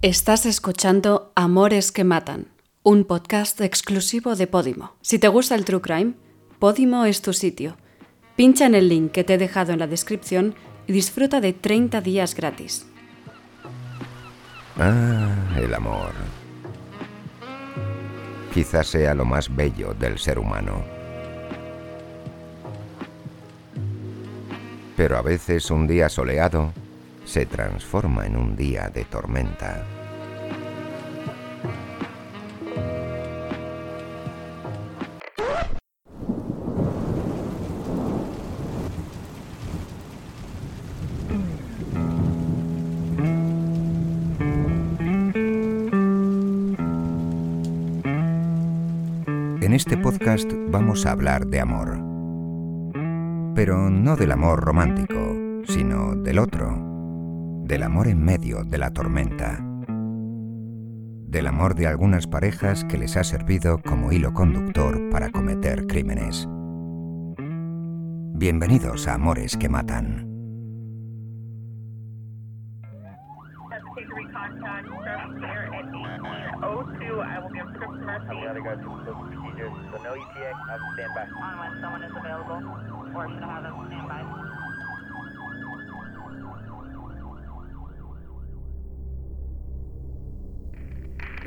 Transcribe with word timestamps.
Estás 0.00 0.46
escuchando 0.46 1.32
Amores 1.34 1.90
que 1.90 2.04
Matan, 2.04 2.46
un 2.84 3.04
podcast 3.04 3.60
exclusivo 3.60 4.36
de 4.36 4.46
Podimo. 4.46 4.92
Si 5.00 5.18
te 5.18 5.26
gusta 5.26 5.56
el 5.56 5.64
True 5.64 5.80
Crime, 5.80 6.14
Podimo 6.60 7.04
es 7.04 7.20
tu 7.20 7.32
sitio. 7.32 7.76
Pincha 8.36 8.66
en 8.66 8.76
el 8.76 8.88
link 8.88 9.10
que 9.10 9.24
te 9.24 9.34
he 9.34 9.38
dejado 9.38 9.72
en 9.72 9.80
la 9.80 9.88
descripción 9.88 10.54
y 10.86 10.92
disfruta 10.92 11.40
de 11.40 11.52
30 11.52 12.00
días 12.00 12.36
gratis. 12.36 12.86
Ah, 14.76 15.34
el 15.60 15.74
amor. 15.74 16.12
Quizás 18.54 18.86
sea 18.86 19.16
lo 19.16 19.24
más 19.24 19.52
bello 19.52 19.94
del 19.94 20.20
ser 20.20 20.38
humano. 20.38 20.84
Pero 24.96 25.18
a 25.18 25.22
veces 25.22 25.72
un 25.72 25.88
día 25.88 26.08
soleado 26.08 26.72
se 27.28 27.44
transforma 27.44 28.24
en 28.24 28.38
un 28.38 28.56
día 28.56 28.88
de 28.88 29.04
tormenta. 29.04 29.84
En 49.60 49.74
este 49.74 49.98
podcast 49.98 50.50
vamos 50.70 51.04
a 51.04 51.10
hablar 51.10 51.46
de 51.46 51.60
amor. 51.60 52.00
Pero 53.54 53.90
no 53.90 54.16
del 54.16 54.32
amor 54.32 54.60
romántico, 54.60 55.36
sino 55.66 56.14
del 56.14 56.38
otro, 56.38 56.87
del 57.68 57.82
amor 57.82 58.08
en 58.08 58.24
medio 58.24 58.64
de 58.64 58.78
la 58.78 58.90
tormenta, 58.94 59.58
del 61.26 61.46
amor 61.46 61.74
de 61.74 61.86
algunas 61.86 62.26
parejas 62.26 62.82
que 62.84 62.96
les 62.96 63.14
ha 63.18 63.24
servido 63.24 63.78
como 63.82 64.10
hilo 64.10 64.32
conductor 64.32 65.10
para 65.10 65.28
cometer 65.28 65.86
crímenes. 65.86 66.48
Bienvenidos 68.32 69.06
a 69.06 69.14
Amores 69.14 69.58
que 69.58 69.68
Matan. 69.68 70.28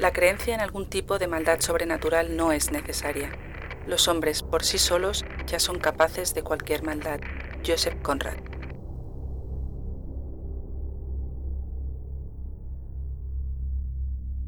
La 0.01 0.11
creencia 0.11 0.55
en 0.55 0.61
algún 0.61 0.89
tipo 0.89 1.19
de 1.19 1.27
maldad 1.27 1.59
sobrenatural 1.59 2.35
no 2.35 2.51
es 2.51 2.71
necesaria. 2.71 3.29
Los 3.85 4.07
hombres 4.07 4.41
por 4.41 4.63
sí 4.63 4.79
solos 4.79 5.23
ya 5.45 5.59
son 5.59 5.77
capaces 5.77 6.33
de 6.33 6.41
cualquier 6.41 6.81
maldad. 6.81 7.19
Joseph 7.63 8.01
Conrad. 8.01 8.37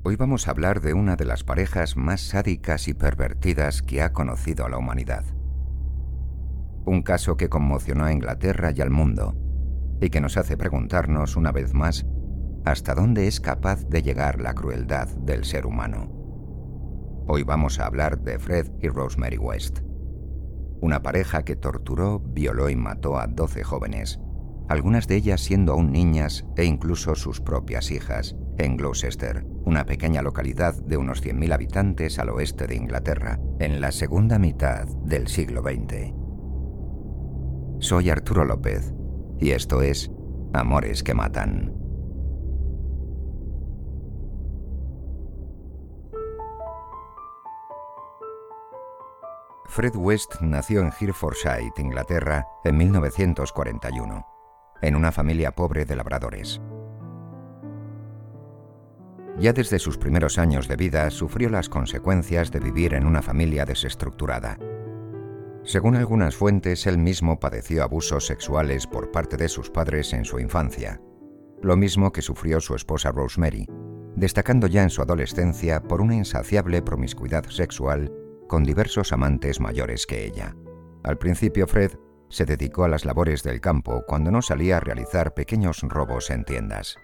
Hoy 0.02 0.16
vamos 0.16 0.48
a 0.48 0.52
hablar 0.52 0.82
de 0.82 0.96
una 0.96 1.18
de 1.18 1.26
las 1.26 1.44
parejas 1.44 1.98
más 1.98 2.22
sádicas 2.22 2.88
y 2.88 2.96
pervertidas 2.96 3.84
que 3.84 4.02
ha 4.02 4.12
conocido 4.12 4.66
a 4.66 4.70
la 4.70 4.80
humanidad. 4.80 5.24
Un 6.84 7.04
caso 7.04 7.38
que 7.38 7.50
conmocionó 7.50 8.06
a 8.06 8.12
Inglaterra 8.12 8.72
y 8.76 8.82
al 8.82 8.90
mundo, 8.90 9.36
y 10.02 10.10
que 10.10 10.20
nos 10.20 10.36
hace 10.36 10.58
preguntarnos 10.58 11.36
una 11.36 11.52
vez 11.52 11.76
más 11.76 12.08
hasta 12.66 12.96
dónde 12.96 13.28
es 13.28 13.40
capaz 13.40 13.86
de 13.88 14.02
llegar 14.02 14.40
la 14.40 14.54
crueldad 14.54 15.08
del 15.10 15.46
ser 15.46 15.66
humano. 15.66 16.10
Hoy 17.28 17.44
vamos 17.44 17.80
a 17.80 17.86
hablar 17.86 18.20
de 18.20 18.40
Fred 18.40 18.72
y 18.82 18.90
Rosemary 18.90 19.38
West, 19.38 19.80
una 20.82 21.02
pareja 21.02 21.44
que 21.44 21.56
torturó, 21.56 22.20
violó 22.20 22.70
y 22.70 22.76
mató 22.76 23.18
a 23.18 23.28
12 23.28 23.64
jóvenes, 23.64 24.20
algunas 24.68 25.08
de 25.08 25.16
ellas 25.16 25.42
siendo 25.42 25.74
aún 25.74 25.92
niñas 25.92 26.46
e 26.58 26.66
incluso 26.66 27.16
sus 27.16 27.42
propias 27.42 27.92
hijas, 27.92 28.36
en 28.58 28.78
Gloucester, 28.78 29.46
una 29.66 29.86
pequeña 29.86 30.22
localidad 30.22 30.74
de 30.74 30.98
unos 30.98 31.24
100.000 31.24 31.54
habitantes 31.54 32.20
al 32.20 32.30
oeste 32.30 32.68
de 32.68 32.76
Inglaterra, 32.76 33.40
en 33.60 33.82
la 33.82 33.92
segunda 33.92 34.40
mitad 34.40 34.86
del 35.06 35.28
siglo 35.28 35.62
XX. 35.62 36.14
Soy 37.80 38.10
Arturo 38.10 38.46
López, 38.46 38.94
y 39.40 39.52
esto 39.52 39.82
es 39.82 40.12
Amores 40.54 41.04
que 41.04 41.14
Matan. 41.14 41.83
Fred 49.74 49.96
West 49.96 50.36
nació 50.40 50.82
en 50.82 50.92
Herefordshire, 51.02 51.74
Inglaterra, 51.78 52.46
en 52.64 52.78
1941, 52.78 54.28
en 54.84 54.96
una 54.96 55.12
familia 55.12 55.50
pobre 55.56 55.84
de 55.84 55.96
labradores. 55.96 56.62
Ya 59.40 59.52
desde 59.52 59.80
sus 59.80 59.98
primeros 59.98 60.38
años 60.38 60.68
de 60.68 60.76
vida 60.76 61.10
sufrió 61.10 61.50
las 61.50 61.70
consecuencias 61.70 62.52
de 62.52 62.60
vivir 62.60 62.94
en 62.94 63.08
una 63.08 63.24
familia 63.24 63.66
desestructurada. 63.66 64.60
Según 65.64 65.96
algunas 65.96 66.36
fuentes, 66.36 66.86
él 66.86 67.00
mismo 67.00 67.40
padeció 67.40 67.82
abusos 67.82 68.28
sexuales 68.28 68.86
por 68.86 69.10
parte 69.10 69.38
de 69.38 69.50
sus 69.50 69.72
padres 69.72 70.14
en 70.14 70.24
su 70.24 70.38
infancia, 70.38 71.02
lo 71.64 71.76
mismo 71.76 72.12
que 72.12 72.22
sufrió 72.22 72.60
su 72.60 72.76
esposa 72.76 73.12
Rosemary, 73.12 73.66
destacando 74.16 74.68
ya 74.68 74.84
en 74.84 74.92
su 74.92 75.02
adolescencia 75.02 75.82
por 75.82 76.00
una 76.00 76.14
insaciable 76.14 76.84
promiscuidad 76.84 77.46
sexual 77.50 78.12
con 78.48 78.64
diversos 78.64 79.12
amantes 79.14 79.60
mayores 79.60 80.06
que 80.06 80.26
ella. 80.26 80.56
Al 81.04 81.18
principio 81.18 81.68
Fred 81.68 81.92
se 82.30 82.46
dedicó 82.46 82.84
a 82.84 82.88
las 82.88 83.06
labores 83.06 83.44
del 83.44 83.62
campo 83.62 84.04
cuando 84.08 84.32
no 84.32 84.42
salía 84.42 84.78
a 84.78 84.80
realizar 84.80 85.34
pequeños 85.34 85.82
robos 85.82 86.30
en 86.32 86.46
tiendas. 86.46 86.98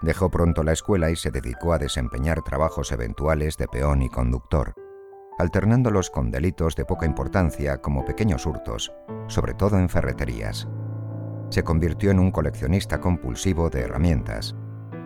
Dejó 0.00 0.30
pronto 0.30 0.62
la 0.62 0.72
escuela 0.72 1.10
y 1.10 1.16
se 1.16 1.30
dedicó 1.30 1.72
a 1.72 1.78
desempeñar 1.78 2.42
trabajos 2.42 2.92
eventuales 2.92 3.56
de 3.56 3.66
peón 3.68 4.02
y 4.02 4.08
conductor, 4.08 4.74
alternándolos 5.38 6.10
con 6.10 6.30
delitos 6.30 6.76
de 6.76 6.84
poca 6.84 7.04
importancia 7.04 7.78
como 7.78 8.04
pequeños 8.04 8.46
hurtos, 8.46 8.92
sobre 9.26 9.54
todo 9.54 9.78
en 9.78 9.88
ferreterías. 9.88 10.68
Se 11.50 11.64
convirtió 11.64 12.10
en 12.10 12.18
un 12.18 12.30
coleccionista 12.30 13.00
compulsivo 13.00 13.70
de 13.70 13.80
herramientas, 13.80 14.54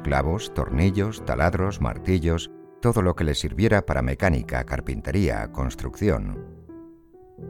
clavos, 0.02 0.52
tornillos, 0.54 1.24
taladros, 1.24 1.80
martillos, 1.80 2.50
todo 2.82 3.00
lo 3.00 3.14
que 3.14 3.24
le 3.24 3.34
sirviera 3.34 3.86
para 3.86 4.02
mecánica, 4.02 4.64
carpintería, 4.64 5.50
construcción. 5.52 6.44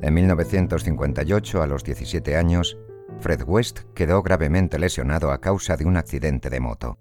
En 0.02 0.14
1958, 0.14 1.62
a 1.62 1.66
los 1.66 1.82
17 1.82 2.36
años, 2.36 2.78
Fred 3.18 3.42
West 3.46 3.80
quedó 3.94 4.22
gravemente 4.22 4.78
lesionado 4.78 5.32
a 5.32 5.40
causa 5.40 5.76
de 5.76 5.86
un 5.86 5.96
accidente 5.96 6.50
de 6.50 6.60
moto, 6.60 6.98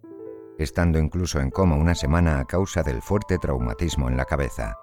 estando 0.58 0.98
incluso 0.98 1.42
en 1.42 1.52
coma 1.52 1.76
una 1.76 1.94
semana 1.94 2.40
a 2.40 2.46
causa 2.46 2.84
del 2.84 3.02
fuerte 3.02 3.38
traumatismo 3.38 4.08
en 4.08 4.16
la 4.16 4.26
cabeza. 4.26 4.78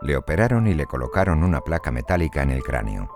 Le 0.00 0.16
operaron 0.16 0.68
y 0.68 0.74
le 0.74 0.86
colocaron 0.86 1.42
una 1.42 1.62
placa 1.62 1.90
metálica 1.90 2.42
en 2.42 2.50
el 2.50 2.62
cráneo. 2.62 3.10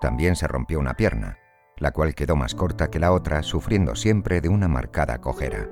También 0.00 0.36
se 0.36 0.46
rompió 0.46 0.78
una 0.78 0.94
pierna, 0.94 1.38
la 1.76 1.90
cual 1.90 2.14
quedó 2.14 2.36
más 2.36 2.54
corta 2.54 2.88
que 2.88 3.00
la 3.00 3.12
otra, 3.12 3.42
sufriendo 3.42 3.96
siempre 3.96 4.40
de 4.40 4.48
una 4.48 4.68
marcada 4.68 5.20
cojera. 5.20 5.68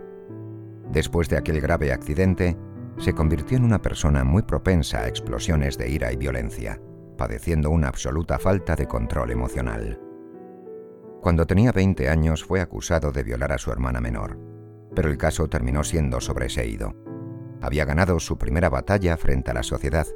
Después 0.90 1.28
de 1.28 1.36
aquel 1.36 1.60
grave 1.60 1.92
accidente, 1.92 2.56
se 3.00 3.14
convirtió 3.14 3.56
en 3.56 3.64
una 3.64 3.80
persona 3.80 4.24
muy 4.24 4.42
propensa 4.42 5.00
a 5.00 5.08
explosiones 5.08 5.78
de 5.78 5.88
ira 5.88 6.12
y 6.12 6.16
violencia, 6.16 6.80
padeciendo 7.16 7.70
una 7.70 7.88
absoluta 7.88 8.38
falta 8.38 8.76
de 8.76 8.86
control 8.86 9.30
emocional. 9.30 9.98
Cuando 11.22 11.46
tenía 11.46 11.72
20 11.72 12.08
años 12.08 12.44
fue 12.44 12.60
acusado 12.60 13.10
de 13.10 13.22
violar 13.22 13.52
a 13.52 13.58
su 13.58 13.70
hermana 13.72 14.00
menor, 14.00 14.38
pero 14.94 15.08
el 15.10 15.16
caso 15.16 15.48
terminó 15.48 15.82
siendo 15.82 16.20
sobreseído. 16.20 16.94
Había 17.62 17.84
ganado 17.84 18.20
su 18.20 18.36
primera 18.38 18.68
batalla 18.68 19.16
frente 19.16 19.50
a 19.50 19.54
la 19.54 19.62
sociedad. 19.62 20.06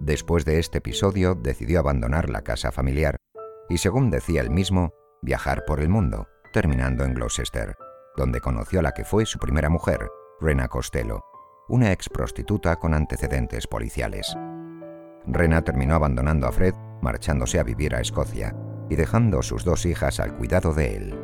Después 0.00 0.44
de 0.44 0.58
este 0.58 0.78
episodio 0.78 1.34
decidió 1.34 1.80
abandonar 1.80 2.30
la 2.30 2.42
casa 2.42 2.72
familiar 2.72 3.16
y, 3.68 3.78
según 3.78 4.10
decía 4.10 4.40
él 4.40 4.50
mismo, 4.50 4.94
viajar 5.22 5.64
por 5.66 5.80
el 5.80 5.88
mundo, 5.88 6.26
terminando 6.52 7.04
en 7.04 7.14
Gloucester, 7.14 7.76
donde 8.16 8.40
conoció 8.40 8.80
a 8.80 8.82
la 8.82 8.92
que 8.92 9.04
fue 9.04 9.26
su 9.26 9.38
primera 9.38 9.68
mujer, 9.68 10.08
Rena 10.40 10.68
Costello, 10.68 11.22
una 11.68 11.92
ex 11.92 12.08
prostituta 12.08 12.76
con 12.76 12.94
antecedentes 12.94 13.66
policiales. 13.66 14.36
Rena 15.26 15.62
terminó 15.62 15.94
abandonando 15.94 16.46
a 16.46 16.52
Fred, 16.52 16.74
marchándose 17.02 17.58
a 17.58 17.62
vivir 17.62 17.94
a 17.94 18.00
Escocia 18.00 18.56
y 18.88 18.96
dejando 18.96 19.42
sus 19.42 19.64
dos 19.64 19.84
hijas 19.84 20.20
al 20.20 20.34
cuidado 20.36 20.72
de 20.72 20.96
él. 20.96 21.18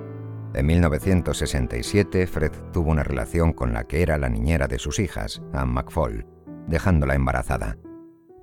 En 0.54 0.66
1967, 0.66 2.26
Fred 2.26 2.52
tuvo 2.72 2.90
una 2.90 3.02
relación 3.02 3.52
con 3.52 3.72
la 3.72 3.84
que 3.84 4.02
era 4.02 4.18
la 4.18 4.28
niñera 4.28 4.68
de 4.68 4.78
sus 4.78 4.98
hijas, 5.00 5.42
Anne 5.52 5.72
McFall, 5.72 6.26
dejándola 6.68 7.14
embarazada. 7.14 7.76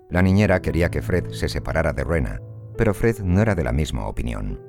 La 0.09 0.21
niñera 0.21 0.61
quería 0.61 0.89
que 0.89 1.01
Fred 1.01 1.29
se 1.29 1.47
separara 1.47 1.93
de 1.93 2.03
Rena, 2.03 2.41
pero 2.77 2.93
Fred 2.93 3.19
no 3.19 3.41
era 3.41 3.55
de 3.55 3.63
la 3.63 3.71
misma 3.71 4.07
opinión. 4.07 4.59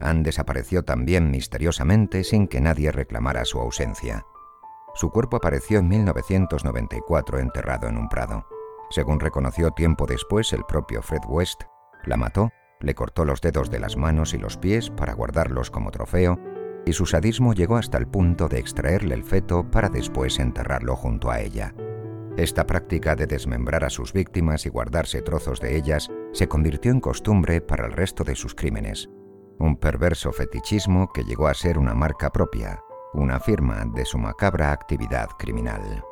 Anne 0.00 0.22
desapareció 0.22 0.84
también 0.84 1.30
misteriosamente 1.30 2.24
sin 2.24 2.46
que 2.46 2.60
nadie 2.60 2.92
reclamara 2.92 3.44
su 3.44 3.58
ausencia. 3.58 4.24
Su 4.98 5.10
cuerpo 5.10 5.36
apareció 5.36 5.78
en 5.78 5.86
1994 5.86 7.38
enterrado 7.38 7.86
en 7.86 7.98
un 7.98 8.08
prado. 8.08 8.48
Según 8.90 9.20
reconoció 9.20 9.70
tiempo 9.70 10.06
después 10.06 10.52
el 10.52 10.64
propio 10.64 11.02
Fred 11.02 11.20
West, 11.28 11.62
la 12.04 12.16
mató, 12.16 12.50
le 12.80 12.96
cortó 12.96 13.24
los 13.24 13.40
dedos 13.40 13.70
de 13.70 13.78
las 13.78 13.96
manos 13.96 14.34
y 14.34 14.38
los 14.38 14.56
pies 14.56 14.90
para 14.90 15.12
guardarlos 15.12 15.70
como 15.70 15.92
trofeo, 15.92 16.40
y 16.84 16.94
su 16.94 17.06
sadismo 17.06 17.54
llegó 17.54 17.76
hasta 17.76 17.96
el 17.96 18.08
punto 18.08 18.48
de 18.48 18.58
extraerle 18.58 19.14
el 19.14 19.22
feto 19.22 19.70
para 19.70 19.88
después 19.88 20.40
enterrarlo 20.40 20.96
junto 20.96 21.30
a 21.30 21.42
ella. 21.42 21.76
Esta 22.36 22.66
práctica 22.66 23.14
de 23.14 23.28
desmembrar 23.28 23.84
a 23.84 23.90
sus 23.90 24.12
víctimas 24.12 24.66
y 24.66 24.68
guardarse 24.68 25.22
trozos 25.22 25.60
de 25.60 25.76
ellas 25.76 26.10
se 26.32 26.48
convirtió 26.48 26.90
en 26.90 26.98
costumbre 26.98 27.60
para 27.60 27.86
el 27.86 27.92
resto 27.92 28.24
de 28.24 28.34
sus 28.34 28.56
crímenes, 28.56 29.08
un 29.60 29.76
perverso 29.76 30.32
fetichismo 30.32 31.12
que 31.12 31.22
llegó 31.22 31.46
a 31.46 31.54
ser 31.54 31.78
una 31.78 31.94
marca 31.94 32.30
propia, 32.30 32.82
una 33.14 33.40
firma 33.40 33.86
de 33.94 34.04
su 34.04 34.18
macabra 34.18 34.70
actividad 34.70 35.28
criminal. 35.38 36.04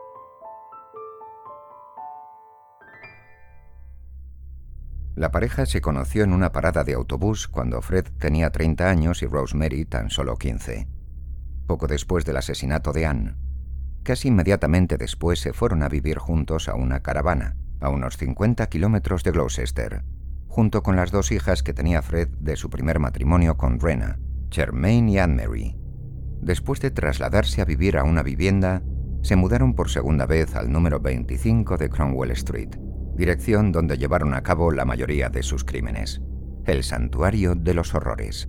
La 5.14 5.30
pareja 5.30 5.66
se 5.66 5.80
conoció 5.80 6.24
en 6.24 6.32
una 6.32 6.52
parada 6.52 6.84
de 6.84 6.94
autobús 6.94 7.48
cuando 7.48 7.82
Fred 7.82 8.06
tenía 8.18 8.50
30 8.50 8.88
años 8.88 9.22
y 9.22 9.26
Rosemary 9.26 9.84
tan 9.84 10.10
solo 10.10 10.36
15. 10.36 10.88
Poco 11.66 11.86
después 11.86 12.24
del 12.24 12.38
asesinato 12.38 12.92
de 12.92 13.06
Anne, 13.06 13.36
casi 14.02 14.28
inmediatamente 14.28 14.96
después 14.96 15.40
se 15.40 15.52
fueron 15.52 15.82
a 15.82 15.88
vivir 15.88 16.18
juntos 16.18 16.68
a 16.68 16.74
una 16.74 17.00
caravana, 17.00 17.56
a 17.80 17.90
unos 17.90 18.16
50 18.16 18.66
kilómetros 18.68 19.22
de 19.22 19.32
Gloucester, 19.32 20.02
junto 20.48 20.82
con 20.82 20.96
las 20.96 21.10
dos 21.10 21.30
hijas 21.30 21.62
que 21.62 21.74
tenía 21.74 22.00
Fred 22.00 22.28
de 22.38 22.56
su 22.56 22.70
primer 22.70 23.00
matrimonio 23.00 23.58
con 23.58 23.80
Rena, 23.80 24.18
Germaine 24.50 25.10
y 25.10 25.18
Anne-Mary. 25.18 25.85
Después 26.40 26.80
de 26.80 26.90
trasladarse 26.90 27.60
a 27.60 27.64
vivir 27.64 27.96
a 27.98 28.04
una 28.04 28.22
vivienda, 28.22 28.82
se 29.22 29.36
mudaron 29.36 29.74
por 29.74 29.90
segunda 29.90 30.26
vez 30.26 30.54
al 30.54 30.70
número 30.70 31.00
25 31.00 31.76
de 31.76 31.88
Cromwell 31.88 32.30
Street 32.32 32.76
dirección 33.16 33.72
donde 33.72 33.96
llevaron 33.96 34.34
a 34.34 34.42
cabo 34.42 34.70
la 34.70 34.84
mayoría 34.84 35.30
de 35.30 35.42
sus 35.42 35.64
crímenes, 35.64 36.20
el 36.66 36.84
santuario 36.84 37.54
de 37.54 37.74
los 37.74 37.94
horrores. 37.94 38.48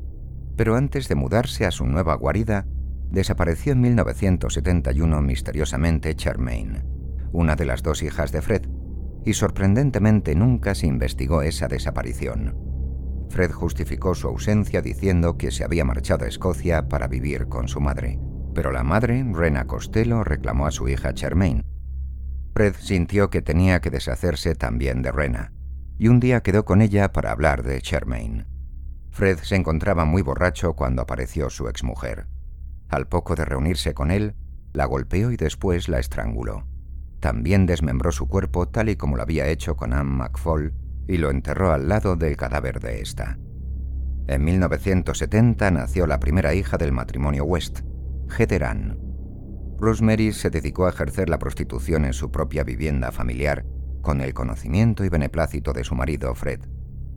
Pero 0.55 0.75
antes 0.75 1.07
de 1.07 1.15
mudarse 1.15 1.65
a 1.65 1.71
su 1.71 1.85
nueva 1.85 2.15
guarida, 2.15 2.67
desapareció 3.09 3.73
en 3.73 3.81
1971 3.81 5.21
misteriosamente 5.21 6.15
Charmaine, 6.15 6.83
una 7.31 7.55
de 7.55 7.65
las 7.65 7.81
dos 7.81 8.03
hijas 8.03 8.31
de 8.31 8.41
Fred, 8.41 8.63
y 9.25 9.33
sorprendentemente 9.33 10.35
nunca 10.35 10.75
se 10.75 10.87
investigó 10.87 11.41
esa 11.41 11.67
desaparición. 11.67 12.66
Fred 13.29 13.51
justificó 13.51 14.15
su 14.15 14.27
ausencia 14.27 14.81
diciendo 14.81 15.37
que 15.37 15.51
se 15.51 15.63
había 15.63 15.85
marchado 15.85 16.25
a 16.25 16.27
Escocia 16.27 16.87
para 16.87 17.07
vivir 17.07 17.47
con 17.47 17.67
su 17.67 17.81
madre, 17.81 18.19
pero 18.53 18.71
la 18.71 18.83
madre, 18.83 19.25
Rena 19.33 19.65
Costello, 19.65 20.23
reclamó 20.23 20.65
a 20.65 20.71
su 20.71 20.87
hija 20.87 21.13
Charmaine, 21.13 21.63
Fred 22.57 22.73
sintió 22.79 23.29
que 23.29 23.43
tenía 23.43 23.81
que 23.81 23.91
deshacerse 23.91 24.55
también 24.55 25.03
de 25.03 25.11
Rena, 25.11 25.53
y 25.99 26.07
un 26.07 26.19
día 26.19 26.41
quedó 26.41 26.65
con 26.65 26.81
ella 26.81 27.11
para 27.11 27.31
hablar 27.31 27.61
de 27.61 27.79
Charmaine. 27.79 28.47
Fred 29.11 29.37
se 29.43 29.55
encontraba 29.55 30.05
muy 30.05 30.23
borracho 30.23 30.73
cuando 30.73 31.03
apareció 31.03 31.51
su 31.51 31.67
exmujer. 31.67 32.25
Al 32.89 33.07
poco 33.07 33.35
de 33.35 33.45
reunirse 33.45 33.93
con 33.93 34.09
él, 34.09 34.33
la 34.73 34.85
golpeó 34.85 35.29
y 35.29 35.37
después 35.37 35.87
la 35.87 35.99
estranguló. 35.99 36.65
También 37.19 37.67
desmembró 37.67 38.11
su 38.11 38.27
cuerpo 38.27 38.67
tal 38.67 38.89
y 38.89 38.95
como 38.95 39.17
lo 39.17 39.21
había 39.21 39.47
hecho 39.47 39.75
con 39.75 39.93
Anne 39.93 40.09
McFall 40.09 40.73
y 41.07 41.17
lo 41.17 41.29
enterró 41.29 41.71
al 41.71 41.87
lado 41.87 42.15
del 42.15 42.35
cadáver 42.35 42.79
de 42.79 43.01
esta. 43.01 43.37
En 44.27 44.43
1970 44.43 45.71
nació 45.71 46.05
la 46.05 46.19
primera 46.19 46.53
hija 46.53 46.77
del 46.77 46.91
matrimonio 46.91 47.45
West, 47.45 47.79
Heather 48.29 48.65
Ann. 48.65 48.99
Rosemary 49.79 50.33
se 50.33 50.49
dedicó 50.49 50.85
a 50.85 50.89
ejercer 50.89 51.29
la 51.29 51.39
prostitución 51.39 52.03
en 52.03 52.13
su 52.13 52.31
propia 52.31 52.63
vivienda 52.63 53.11
familiar, 53.11 53.65
con 54.01 54.21
el 54.21 54.33
conocimiento 54.33 55.05
y 55.05 55.09
beneplácito 55.09 55.71
de 55.71 55.83
su 55.83 55.95
marido 55.95 56.33
Fred. 56.35 56.61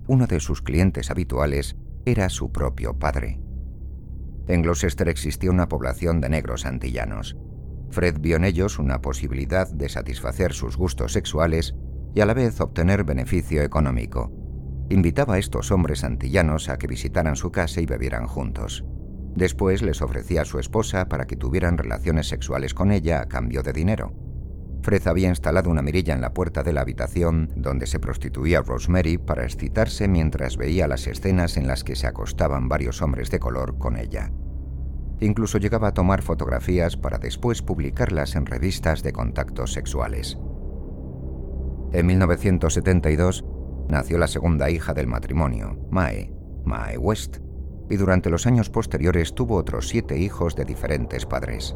Uno 0.06 0.26
de 0.26 0.40
sus 0.40 0.62
clientes 0.62 1.10
habituales 1.10 1.76
era 2.04 2.28
su 2.28 2.52
propio 2.52 2.98
padre. 2.98 3.40
En 4.46 4.62
Gloucester 4.62 5.08
existía 5.08 5.50
una 5.50 5.68
población 5.68 6.20
de 6.20 6.28
negros 6.28 6.66
antillanos. 6.66 7.36
Fred 7.90 8.18
vio 8.20 8.36
en 8.36 8.44
ellos 8.44 8.78
una 8.78 9.00
posibilidad 9.00 9.68
de 9.68 9.88
satisfacer 9.88 10.52
sus 10.52 10.76
gustos 10.76 11.12
sexuales 11.12 11.74
y 12.14 12.20
a 12.20 12.26
la 12.26 12.34
vez 12.34 12.60
obtener 12.60 13.04
beneficio 13.04 13.62
económico. 13.62 14.32
Invitaba 14.88 15.34
a 15.34 15.38
estos 15.38 15.70
hombres 15.70 16.02
antillanos 16.02 16.68
a 16.68 16.76
que 16.76 16.88
visitaran 16.88 17.36
su 17.36 17.52
casa 17.52 17.80
y 17.80 17.86
bebieran 17.86 18.26
juntos. 18.26 18.84
Después 19.36 19.82
les 19.82 20.02
ofrecía 20.02 20.42
a 20.42 20.44
su 20.44 20.58
esposa 20.58 21.08
para 21.08 21.26
que 21.26 21.36
tuvieran 21.36 21.78
relaciones 21.78 22.28
sexuales 22.28 22.74
con 22.74 22.90
ella 22.90 23.20
a 23.20 23.28
cambio 23.28 23.62
de 23.62 23.72
dinero. 23.72 24.12
Fred 24.82 25.06
había 25.06 25.28
instalado 25.28 25.70
una 25.70 25.82
mirilla 25.82 26.14
en 26.14 26.20
la 26.20 26.32
puerta 26.32 26.62
de 26.62 26.72
la 26.72 26.80
habitación 26.80 27.52
donde 27.54 27.86
se 27.86 28.00
prostituía 28.00 28.62
Rosemary 28.62 29.18
para 29.18 29.44
excitarse 29.44 30.08
mientras 30.08 30.56
veía 30.56 30.88
las 30.88 31.06
escenas 31.06 31.56
en 31.56 31.66
las 31.66 31.84
que 31.84 31.96
se 31.96 32.06
acostaban 32.06 32.68
varios 32.68 33.02
hombres 33.02 33.30
de 33.30 33.38
color 33.38 33.78
con 33.78 33.96
ella. 33.96 34.32
Incluso 35.20 35.58
llegaba 35.58 35.88
a 35.88 35.94
tomar 35.94 36.22
fotografías 36.22 36.96
para 36.96 37.18
después 37.18 37.60
publicarlas 37.60 38.36
en 38.36 38.46
revistas 38.46 39.02
de 39.02 39.12
contactos 39.12 39.74
sexuales. 39.74 40.38
En 41.92 42.06
1972 42.06 43.44
nació 43.88 44.18
la 44.18 44.28
segunda 44.28 44.70
hija 44.70 44.94
del 44.94 45.08
matrimonio, 45.08 45.76
Mae, 45.90 46.32
Mae 46.64 46.96
West, 46.96 47.38
y 47.88 47.96
durante 47.96 48.30
los 48.30 48.46
años 48.46 48.70
posteriores 48.70 49.34
tuvo 49.34 49.56
otros 49.56 49.88
siete 49.88 50.16
hijos 50.16 50.54
de 50.54 50.64
diferentes 50.64 51.26
padres. 51.26 51.74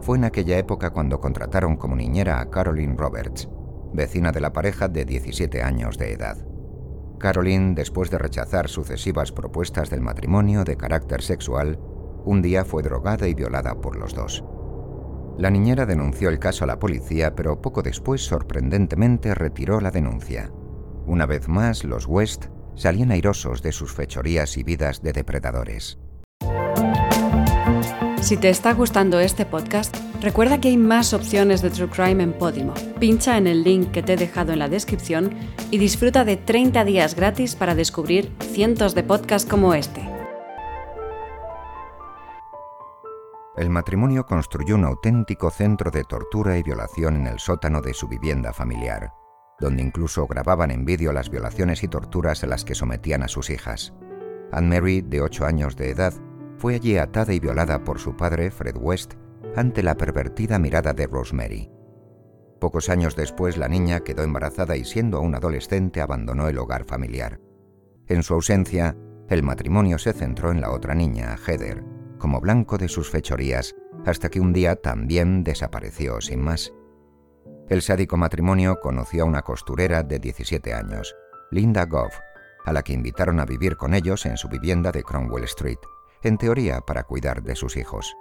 Fue 0.00 0.16
en 0.16 0.24
aquella 0.24 0.56
época 0.56 0.90
cuando 0.90 1.20
contrataron 1.20 1.76
como 1.76 1.94
niñera 1.94 2.40
a 2.40 2.48
Caroline 2.48 2.96
Roberts, 2.96 3.50
vecina 3.92 4.32
de 4.32 4.40
la 4.40 4.54
pareja 4.54 4.88
de 4.88 5.04
17 5.04 5.62
años 5.62 5.98
de 5.98 6.12
edad. 6.12 6.38
Caroline, 7.18 7.74
después 7.74 8.10
de 8.10 8.18
rechazar 8.18 8.68
sucesivas 8.68 9.30
propuestas 9.30 9.90
del 9.90 10.00
matrimonio 10.00 10.64
de 10.64 10.78
carácter 10.78 11.20
sexual, 11.20 11.78
un 12.24 12.40
día 12.40 12.64
fue 12.64 12.82
drogada 12.82 13.28
y 13.28 13.34
violada 13.34 13.74
por 13.74 13.96
los 13.96 14.14
dos. 14.14 14.42
La 15.38 15.50
niñera 15.50 15.84
denunció 15.84 16.28
el 16.28 16.38
caso 16.38 16.64
a 16.64 16.66
la 16.66 16.78
policía, 16.78 17.34
pero 17.34 17.60
poco 17.60 17.82
después 17.82 18.24
sorprendentemente 18.24 19.34
retiró 19.34 19.80
la 19.80 19.90
denuncia. 19.90 20.52
Una 21.06 21.26
vez 21.26 21.48
más, 21.48 21.82
los 21.82 22.06
West 22.06 22.46
salían 22.76 23.10
airosos 23.10 23.62
de 23.62 23.72
sus 23.72 23.92
fechorías 23.92 24.56
y 24.56 24.62
vidas 24.62 25.02
de 25.02 25.12
depredadores. 25.12 25.98
Si 28.20 28.38
te 28.38 28.48
está 28.48 28.72
gustando 28.72 29.20
este 29.20 29.44
podcast, 29.44 29.94
recuerda 30.22 30.58
que 30.58 30.68
hay 30.68 30.78
más 30.78 31.12
opciones 31.12 31.60
de 31.60 31.68
True 31.68 31.90
Crime 31.90 32.22
en 32.22 32.32
Podimo. 32.32 32.72
Pincha 32.98 33.36
en 33.36 33.46
el 33.46 33.64
link 33.64 33.90
que 33.90 34.02
te 34.02 34.14
he 34.14 34.16
dejado 34.16 34.52
en 34.52 34.60
la 34.60 34.68
descripción 34.70 35.34
y 35.70 35.76
disfruta 35.76 36.24
de 36.24 36.38
30 36.38 36.84
días 36.84 37.16
gratis 37.16 37.54
para 37.54 37.74
descubrir 37.74 38.32
cientos 38.40 38.94
de 38.94 39.02
podcasts 39.02 39.50
como 39.50 39.74
este. 39.74 40.13
El 43.56 43.70
matrimonio 43.70 44.26
construyó 44.26 44.74
un 44.74 44.84
auténtico 44.84 45.50
centro 45.50 45.90
de 45.90 46.04
tortura 46.04 46.58
y 46.58 46.62
violación 46.62 47.16
en 47.16 47.26
el 47.28 47.38
sótano 47.38 47.80
de 47.80 47.94
su 47.94 48.08
vivienda 48.08 48.52
familiar 48.52 49.12
donde 49.58 49.82
incluso 49.82 50.26
grababan 50.26 50.70
en 50.70 50.84
vídeo 50.84 51.12
las 51.12 51.30
violaciones 51.30 51.82
y 51.82 51.88
torturas 51.88 52.42
a 52.42 52.46
las 52.46 52.64
que 52.64 52.74
sometían 52.74 53.22
a 53.22 53.28
sus 53.28 53.50
hijas. 53.50 53.94
Anne-Mary, 54.52 55.02
de 55.02 55.20
8 55.20 55.46
años 55.46 55.76
de 55.76 55.90
edad, 55.90 56.12
fue 56.58 56.74
allí 56.74 56.96
atada 56.96 57.32
y 57.32 57.40
violada 57.40 57.84
por 57.84 57.98
su 57.98 58.16
padre, 58.16 58.50
Fred 58.50 58.76
West, 58.78 59.14
ante 59.56 59.82
la 59.82 59.96
pervertida 59.96 60.58
mirada 60.58 60.92
de 60.92 61.06
Rosemary. 61.06 61.70
Pocos 62.60 62.88
años 62.88 63.16
después 63.16 63.56
la 63.56 63.68
niña 63.68 64.00
quedó 64.00 64.22
embarazada 64.22 64.76
y 64.76 64.84
siendo 64.84 65.18
aún 65.18 65.34
adolescente 65.34 66.00
abandonó 66.00 66.48
el 66.48 66.58
hogar 66.58 66.84
familiar. 66.84 67.40
En 68.06 68.22
su 68.22 68.34
ausencia, 68.34 68.96
el 69.28 69.42
matrimonio 69.42 69.98
se 69.98 70.12
centró 70.12 70.50
en 70.50 70.60
la 70.60 70.70
otra 70.70 70.94
niña, 70.94 71.36
Heather, 71.36 71.84
como 72.24 72.40
blanco 72.40 72.78
de 72.78 72.88
sus 72.88 73.10
fechorías, 73.10 73.76
hasta 74.06 74.30
que 74.30 74.40
un 74.40 74.54
día 74.54 74.76
también 74.76 75.44
desapareció 75.44 76.22
sin 76.22 76.40
más. 76.40 76.72
El 77.68 77.82
sádico 77.82 78.16
matrimonio 78.16 78.80
conoció 78.80 79.24
a 79.24 79.26
una 79.26 79.42
costurera 79.42 80.02
de 80.02 80.20
17 80.20 80.72
años, 80.72 81.14
Linda 81.50 81.84
Goff, 81.84 82.18
a 82.64 82.72
la 82.72 82.82
que 82.82 82.94
invitaron 82.94 83.40
a 83.40 83.44
vivir 83.44 83.76
con 83.76 83.92
ellos 83.92 84.24
en 84.24 84.38
su 84.38 84.48
vivienda 84.48 84.90
de 84.90 85.02
Cromwell 85.02 85.44
Street, 85.44 85.76
en 86.22 86.38
teoría 86.38 86.80
para 86.80 87.02
cuidar 87.02 87.42
de 87.42 87.56
sus 87.56 87.76
hijos. 87.76 88.16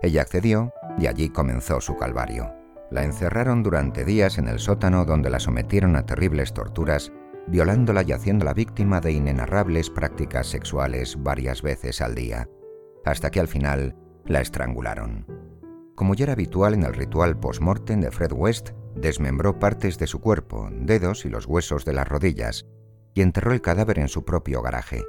Ella 0.00 0.22
accedió 0.22 0.72
y 0.96 1.06
allí 1.06 1.28
comenzó 1.28 1.82
su 1.82 1.98
calvario. 1.98 2.50
La 2.90 3.04
encerraron 3.04 3.62
durante 3.62 4.06
días 4.06 4.38
en 4.38 4.48
el 4.48 4.58
sótano 4.58 5.04
donde 5.04 5.28
la 5.28 5.38
sometieron 5.38 5.96
a 5.96 6.06
terribles 6.06 6.54
torturas, 6.54 7.12
violándola 7.46 8.04
y 8.04 8.12
haciéndola 8.12 8.54
víctima 8.54 9.02
de 9.02 9.12
inenarrables 9.12 9.90
prácticas 9.90 10.46
sexuales 10.46 11.22
varias 11.22 11.60
veces 11.60 12.00
al 12.00 12.14
día, 12.14 12.48
hasta 13.04 13.30
que 13.30 13.40
al 13.40 13.48
final 13.48 13.96
la 14.24 14.40
estrangularon. 14.40 15.26
Como 15.94 16.14
ya 16.14 16.24
era 16.24 16.32
habitual 16.32 16.74
en 16.74 16.82
el 16.82 16.94
ritual 16.94 17.38
post-mortem 17.38 18.00
de 18.00 18.10
Fred 18.10 18.32
West, 18.32 18.70
desmembró 18.96 19.58
partes 19.58 19.98
de 19.98 20.06
su 20.06 20.20
cuerpo, 20.20 20.68
dedos 20.72 21.24
y 21.24 21.28
los 21.28 21.46
huesos 21.46 21.84
de 21.84 21.92
las 21.92 22.08
rodillas, 22.08 22.66
y 23.14 23.22
enterró 23.22 23.52
el 23.52 23.60
cadáver 23.60 23.98
en 23.98 24.08
su 24.08 24.24
propio 24.24 24.60
garaje. 24.62 25.02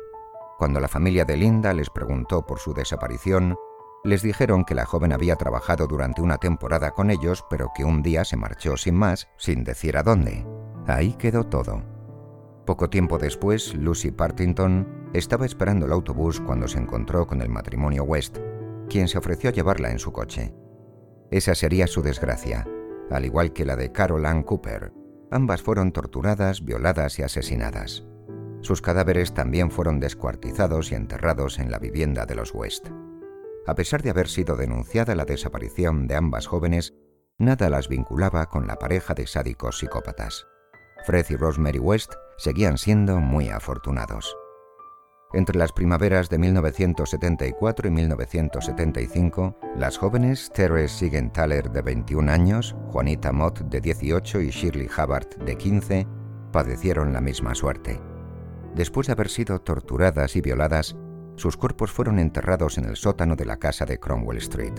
Cuando 0.58 0.80
la 0.80 0.88
familia 0.88 1.26
de 1.26 1.38
Linda 1.38 1.74
les 1.74 1.90
preguntó 1.90 2.46
por 2.46 2.60
su 2.60 2.74
desaparición, 2.74 3.56
Les 4.04 4.22
dijeron 4.22 4.66
que 4.66 4.76
la 4.76 4.86
joven 4.86 5.14
había 5.14 5.36
trabajado 5.36 5.88
durante 5.88 6.22
una 6.22 6.38
temporada 6.38 6.92
con 6.92 7.10
ellos, 7.10 7.44
pero 7.50 7.72
que 7.76 7.84
un 7.84 8.04
día 8.04 8.24
se 8.24 8.38
marchó 8.38 8.78
sin 8.78 8.94
más, 8.94 9.28
sin 9.36 9.64
decir 9.64 9.98
a 9.98 10.04
dónde. 10.04 10.46
Ahí 10.86 11.14
quedó 11.14 11.46
todo. 11.48 11.82
Poco 12.66 12.90
tiempo 12.90 13.20
después, 13.20 13.76
Lucy 13.76 14.10
Partington 14.10 15.10
estaba 15.14 15.46
esperando 15.46 15.86
el 15.86 15.92
autobús 15.92 16.42
cuando 16.42 16.68
se 16.68 16.80
encontró 16.80 17.28
con 17.28 17.42
el 17.42 17.50
matrimonio 17.50 18.04
West, 18.04 18.40
quien 18.90 19.08
se 19.08 19.20
ofreció 19.20 19.52
a 19.52 19.54
llevarla 19.54 19.92
en 19.92 20.00
su 20.00 20.12
coche. 20.12 20.54
Esa 21.30 21.54
sería 21.54 21.86
su 21.86 22.02
desgracia, 22.02 22.68
al 23.12 23.24
igual 23.24 23.54
que 23.54 23.66
la 23.66 23.76
de 23.76 23.92
Carol 23.92 24.26
Ann 24.26 24.42
Cooper. 24.42 24.94
Ambas 25.30 25.62
fueron 25.62 25.92
torturadas, 25.92 26.66
violadas 26.66 27.20
y 27.20 27.24
asesinadas. 27.24 28.04
Sus 28.62 28.82
cadáveres 28.82 29.36
también 29.36 29.70
fueron 29.70 30.00
descuartizados 30.00 30.92
y 30.92 30.96
enterrados 30.96 31.60
en 31.60 31.70
la 31.70 31.78
vivienda 31.78 32.26
de 32.26 32.34
los 32.34 32.52
West. 32.54 32.88
A 33.68 33.76
pesar 33.76 34.02
de 34.02 34.10
haber 34.10 34.28
sido 34.28 34.56
denunciada 34.56 35.14
la 35.14 35.26
desaparición 35.26 36.08
de 36.08 36.16
ambas 36.16 36.48
jóvenes, 36.48 36.96
nada 37.38 37.70
las 37.70 37.90
vinculaba 37.90 38.48
con 38.48 38.66
la 38.66 38.78
pareja 38.78 39.14
de 39.14 39.28
sádicos 39.28 39.80
psicópatas. 39.80 40.48
Fred 41.06 41.26
y 41.30 41.36
Rosemary 41.36 41.78
West 41.78 42.14
seguían 42.38 42.78
siendo 42.78 43.20
muy 43.20 43.50
afortunados. 43.50 44.36
Entre 45.34 45.58
las 45.58 45.74
primaveras 45.74 46.30
de 46.30 46.38
1974 46.38 47.88
y 47.88 47.92
1975, 47.92 49.58
las 49.76 49.98
jóvenes 49.98 50.50
Teres 50.54 50.92
Sigenthaler 50.92 51.72
de 51.72 51.82
21 51.82 52.32
años, 52.32 52.76
Juanita 52.88 53.34
Mott 53.34 53.60
de 53.60 53.82
18 53.82 54.42
y 54.42 54.50
Shirley 54.50 54.88
Hubbard 54.88 55.28
de 55.44 55.58
15 55.58 56.08
padecieron 56.54 57.12
la 57.12 57.20
misma 57.20 57.54
suerte. 57.54 58.00
Después 58.76 59.08
de 59.08 59.14
haber 59.14 59.30
sido 59.30 59.60
torturadas 59.60 60.38
y 60.38 60.42
violadas, 60.42 60.96
sus 61.36 61.58
cuerpos 61.58 61.92
fueron 61.92 62.18
enterrados 62.18 62.78
en 62.78 62.86
el 62.86 62.96
sótano 62.96 63.36
de 63.36 63.46
la 63.46 63.58
casa 63.58 63.86
de 63.86 64.00
Cromwell 64.00 64.38
Street. 64.38 64.74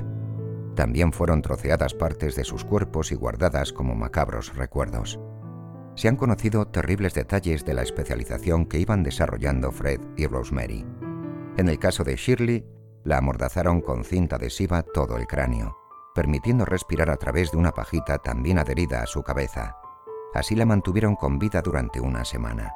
También 0.74 1.12
fueron 1.12 1.42
troceadas 1.42 1.92
partes 1.92 2.34
de 2.34 2.44
sus 2.44 2.64
cuerpos 2.64 3.12
y 3.12 3.14
guardadas 3.14 3.72
como 3.72 3.94
macabros 3.94 4.54
recuerdos. 4.56 5.20
Se 5.96 6.08
han 6.08 6.16
conocido 6.16 6.66
terribles 6.68 7.14
detalles 7.14 7.64
de 7.64 7.72
la 7.72 7.82
especialización 7.82 8.66
que 8.66 8.78
iban 8.78 9.02
desarrollando 9.02 9.72
Fred 9.72 9.98
y 10.16 10.26
Rosemary. 10.26 10.84
En 11.56 11.70
el 11.70 11.78
caso 11.78 12.04
de 12.04 12.16
Shirley, 12.16 12.66
la 13.02 13.16
amordazaron 13.16 13.80
con 13.80 14.04
cinta 14.04 14.36
adhesiva 14.36 14.82
todo 14.82 15.16
el 15.16 15.26
cráneo, 15.26 15.74
permitiendo 16.14 16.66
respirar 16.66 17.08
a 17.08 17.16
través 17.16 17.50
de 17.50 17.56
una 17.56 17.72
pajita 17.72 18.18
también 18.18 18.58
adherida 18.58 19.02
a 19.02 19.06
su 19.06 19.22
cabeza. 19.22 19.76
Así 20.34 20.54
la 20.54 20.66
mantuvieron 20.66 21.16
con 21.16 21.38
vida 21.38 21.62
durante 21.62 21.98
una 21.98 22.26
semana. 22.26 22.74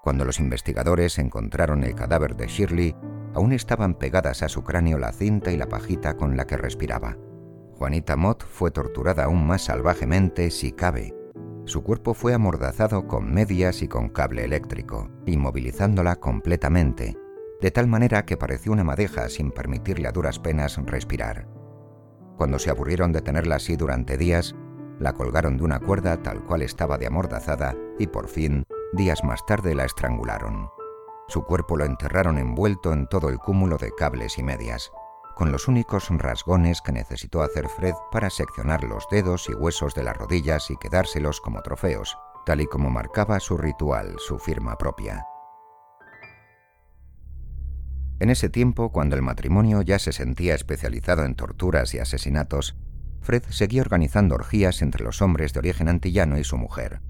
Cuando 0.00 0.24
los 0.24 0.38
investigadores 0.38 1.18
encontraron 1.18 1.82
el 1.82 1.96
cadáver 1.96 2.36
de 2.36 2.46
Shirley, 2.46 2.94
aún 3.34 3.52
estaban 3.52 3.94
pegadas 3.94 4.42
a 4.44 4.48
su 4.48 4.62
cráneo 4.62 4.98
la 4.98 5.12
cinta 5.12 5.50
y 5.50 5.56
la 5.56 5.68
pajita 5.68 6.16
con 6.16 6.36
la 6.36 6.46
que 6.46 6.56
respiraba. 6.56 7.16
Juanita 7.76 8.14
Mott 8.14 8.44
fue 8.44 8.70
torturada 8.70 9.24
aún 9.24 9.44
más 9.48 9.62
salvajemente, 9.62 10.50
si 10.52 10.70
cabe. 10.70 11.21
Su 11.64 11.82
cuerpo 11.82 12.14
fue 12.14 12.34
amordazado 12.34 13.06
con 13.06 13.32
medias 13.32 13.82
y 13.82 13.88
con 13.88 14.08
cable 14.08 14.44
eléctrico, 14.44 15.10
inmovilizándola 15.26 16.16
completamente, 16.16 17.16
de 17.60 17.70
tal 17.70 17.86
manera 17.86 18.24
que 18.24 18.36
pareció 18.36 18.72
una 18.72 18.84
madeja 18.84 19.28
sin 19.28 19.50
permitirle 19.52 20.08
a 20.08 20.12
duras 20.12 20.38
penas 20.38 20.76
respirar. 20.86 21.48
Cuando 22.36 22.58
se 22.58 22.70
aburrieron 22.70 23.12
de 23.12 23.22
tenerla 23.22 23.56
así 23.56 23.76
durante 23.76 24.16
días, 24.16 24.54
la 24.98 25.12
colgaron 25.12 25.56
de 25.56 25.64
una 25.64 25.78
cuerda 25.78 26.22
tal 26.22 26.44
cual 26.44 26.62
estaba 26.62 26.98
de 26.98 27.06
amordazada 27.06 27.76
y 27.98 28.08
por 28.08 28.28
fin 28.28 28.64
Días 28.94 29.24
más 29.24 29.46
tarde 29.46 29.74
la 29.74 29.86
estrangularon. 29.86 30.68
Su 31.26 31.44
cuerpo 31.44 31.78
lo 31.78 31.86
enterraron 31.86 32.36
envuelto 32.36 32.92
en 32.92 33.06
todo 33.06 33.30
el 33.30 33.38
cúmulo 33.38 33.78
de 33.78 33.90
cables 33.90 34.36
y 34.36 34.42
medias, 34.42 34.92
con 35.34 35.52
los 35.52 35.68
únicos 35.68 36.08
rasgones 36.10 36.80
que 36.80 36.92
necesitó 36.92 37.42
hacer 37.42 37.68
Fred 37.68 37.94
para 38.10 38.30
seccionar 38.30 38.84
los 38.84 39.06
dedos 39.10 39.48
y 39.48 39.54
huesos 39.54 39.94
de 39.94 40.02
las 40.02 40.16
rodillas 40.16 40.70
y 40.70 40.76
quedárselos 40.76 41.40
como 41.40 41.62
trofeos, 41.62 42.16
tal 42.46 42.60
y 42.60 42.66
como 42.66 42.90
marcaba 42.90 43.40
su 43.40 43.56
ritual, 43.56 44.16
su 44.18 44.38
firma 44.38 44.76
propia. 44.78 45.24
En 48.20 48.30
ese 48.30 48.48
tiempo, 48.48 48.92
cuando 48.92 49.16
el 49.16 49.22
matrimonio 49.22 49.82
ya 49.82 49.98
se 49.98 50.12
sentía 50.12 50.54
especializado 50.54 51.24
en 51.24 51.34
torturas 51.34 51.92
y 51.94 51.98
asesinatos, 51.98 52.76
Fred 53.20 53.42
seguía 53.48 53.82
organizando 53.82 54.34
orgías 54.34 54.82
entre 54.82 55.04
los 55.04 55.22
hombres 55.22 55.52
de 55.52 55.60
origen 55.60 55.88
antillano 55.88 56.38
y 56.38 56.44
su 56.44 56.56
mujer 56.56 57.00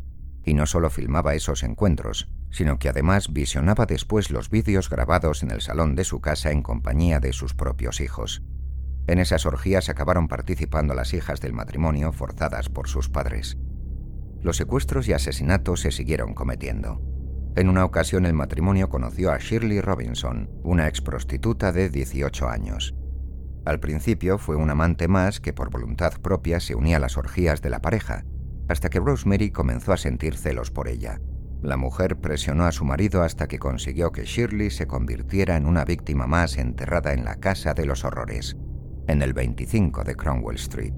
y 0.44 0.54
no 0.54 0.66
solo 0.66 0.90
filmaba 0.90 1.34
esos 1.34 1.62
encuentros, 1.62 2.28
sino 2.52 2.78
que 2.78 2.88
además 2.88 3.32
visionaba 3.32 3.86
después 3.86 4.30
los 4.30 4.50
vídeos 4.50 4.88
grabados 4.88 5.42
en 5.42 5.50
el 5.50 5.62
salón 5.62 5.96
de 5.96 6.04
su 6.04 6.20
casa 6.20 6.52
en 6.52 6.62
compañía 6.62 7.18
de 7.18 7.32
sus 7.32 7.54
propios 7.54 8.00
hijos. 8.00 8.42
En 9.08 9.18
esas 9.18 9.46
orgías 9.46 9.88
acabaron 9.88 10.28
participando 10.28 10.94
las 10.94 11.14
hijas 11.14 11.40
del 11.40 11.54
matrimonio 11.54 12.12
forzadas 12.12 12.68
por 12.68 12.88
sus 12.88 13.08
padres. 13.08 13.58
Los 14.40 14.56
secuestros 14.56 15.08
y 15.08 15.12
asesinatos 15.12 15.80
se 15.80 15.90
siguieron 15.90 16.34
cometiendo. 16.34 17.00
En 17.56 17.68
una 17.68 17.84
ocasión 17.84 18.26
el 18.26 18.34
matrimonio 18.34 18.88
conoció 18.88 19.32
a 19.32 19.38
Shirley 19.38 19.80
Robinson, 19.80 20.50
una 20.62 20.88
ex 20.88 21.00
prostituta 21.00 21.72
de 21.72 21.88
18 21.88 22.48
años. 22.48 22.94
Al 23.64 23.78
principio 23.78 24.38
fue 24.38 24.56
un 24.56 24.70
amante 24.70 25.08
más 25.08 25.40
que 25.40 25.52
por 25.52 25.70
voluntad 25.70 26.14
propia 26.20 26.60
se 26.60 26.74
unía 26.74 26.96
a 26.96 27.00
las 27.00 27.16
orgías 27.16 27.62
de 27.62 27.70
la 27.70 27.80
pareja, 27.80 28.24
hasta 28.68 28.88
que 28.88 29.00
Rosemary 29.00 29.50
comenzó 29.50 29.92
a 29.92 29.96
sentir 29.96 30.36
celos 30.36 30.70
por 30.70 30.88
ella. 30.88 31.20
La 31.62 31.76
mujer 31.76 32.16
presionó 32.16 32.64
a 32.64 32.72
su 32.72 32.84
marido 32.84 33.22
hasta 33.22 33.46
que 33.46 33.60
consiguió 33.60 34.10
que 34.10 34.24
Shirley 34.24 34.70
se 34.70 34.88
convirtiera 34.88 35.56
en 35.56 35.66
una 35.66 35.84
víctima 35.84 36.26
más 36.26 36.58
enterrada 36.58 37.12
en 37.12 37.24
la 37.24 37.36
Casa 37.36 37.72
de 37.72 37.86
los 37.86 38.04
Horrores, 38.04 38.56
en 39.06 39.22
el 39.22 39.32
25 39.32 40.02
de 40.02 40.16
Cromwell 40.16 40.56
Street. 40.56 40.94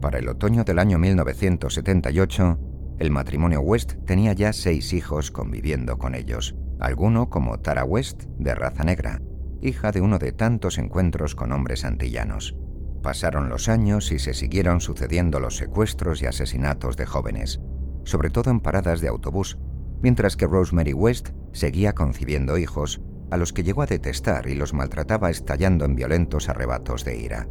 Para 0.00 0.18
el 0.18 0.28
otoño 0.28 0.64
del 0.64 0.80
año 0.80 0.98
1978, 0.98 2.58
el 2.98 3.10
matrimonio 3.12 3.60
West 3.60 3.94
tenía 4.06 4.32
ya 4.32 4.52
seis 4.52 4.92
hijos 4.92 5.30
conviviendo 5.30 5.98
con 5.98 6.16
ellos, 6.16 6.56
alguno 6.80 7.30
como 7.30 7.60
Tara 7.60 7.84
West, 7.84 8.24
de 8.38 8.56
raza 8.56 8.82
negra, 8.82 9.22
hija 9.62 9.92
de 9.92 10.00
uno 10.00 10.18
de 10.18 10.32
tantos 10.32 10.78
encuentros 10.78 11.36
con 11.36 11.52
hombres 11.52 11.84
antillanos. 11.84 12.56
Pasaron 13.04 13.48
los 13.48 13.68
años 13.68 14.10
y 14.10 14.18
se 14.18 14.34
siguieron 14.34 14.80
sucediendo 14.80 15.38
los 15.38 15.56
secuestros 15.56 16.22
y 16.22 16.26
asesinatos 16.26 16.96
de 16.96 17.06
jóvenes, 17.06 17.60
sobre 18.04 18.30
todo 18.30 18.50
en 18.50 18.60
paradas 18.60 19.00
de 19.00 19.08
autobús, 19.08 19.58
mientras 20.02 20.36
que 20.36 20.46
Rosemary 20.46 20.92
West 20.92 21.30
seguía 21.52 21.94
concibiendo 21.94 22.58
hijos 22.58 23.00
a 23.30 23.36
los 23.36 23.52
que 23.52 23.62
llegó 23.62 23.82
a 23.82 23.86
detestar 23.86 24.48
y 24.48 24.54
los 24.54 24.74
maltrataba 24.74 25.30
estallando 25.30 25.84
en 25.84 25.96
violentos 25.96 26.48
arrebatos 26.48 27.04
de 27.04 27.16
ira. 27.16 27.48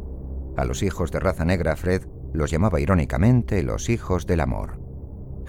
A 0.56 0.64
los 0.64 0.82
hijos 0.82 1.10
de 1.10 1.20
raza 1.20 1.44
negra 1.44 1.76
Fred 1.76 2.06
los 2.32 2.50
llamaba 2.50 2.80
irónicamente 2.80 3.62
los 3.62 3.88
hijos 3.88 4.26
del 4.26 4.40
amor. 4.40 4.80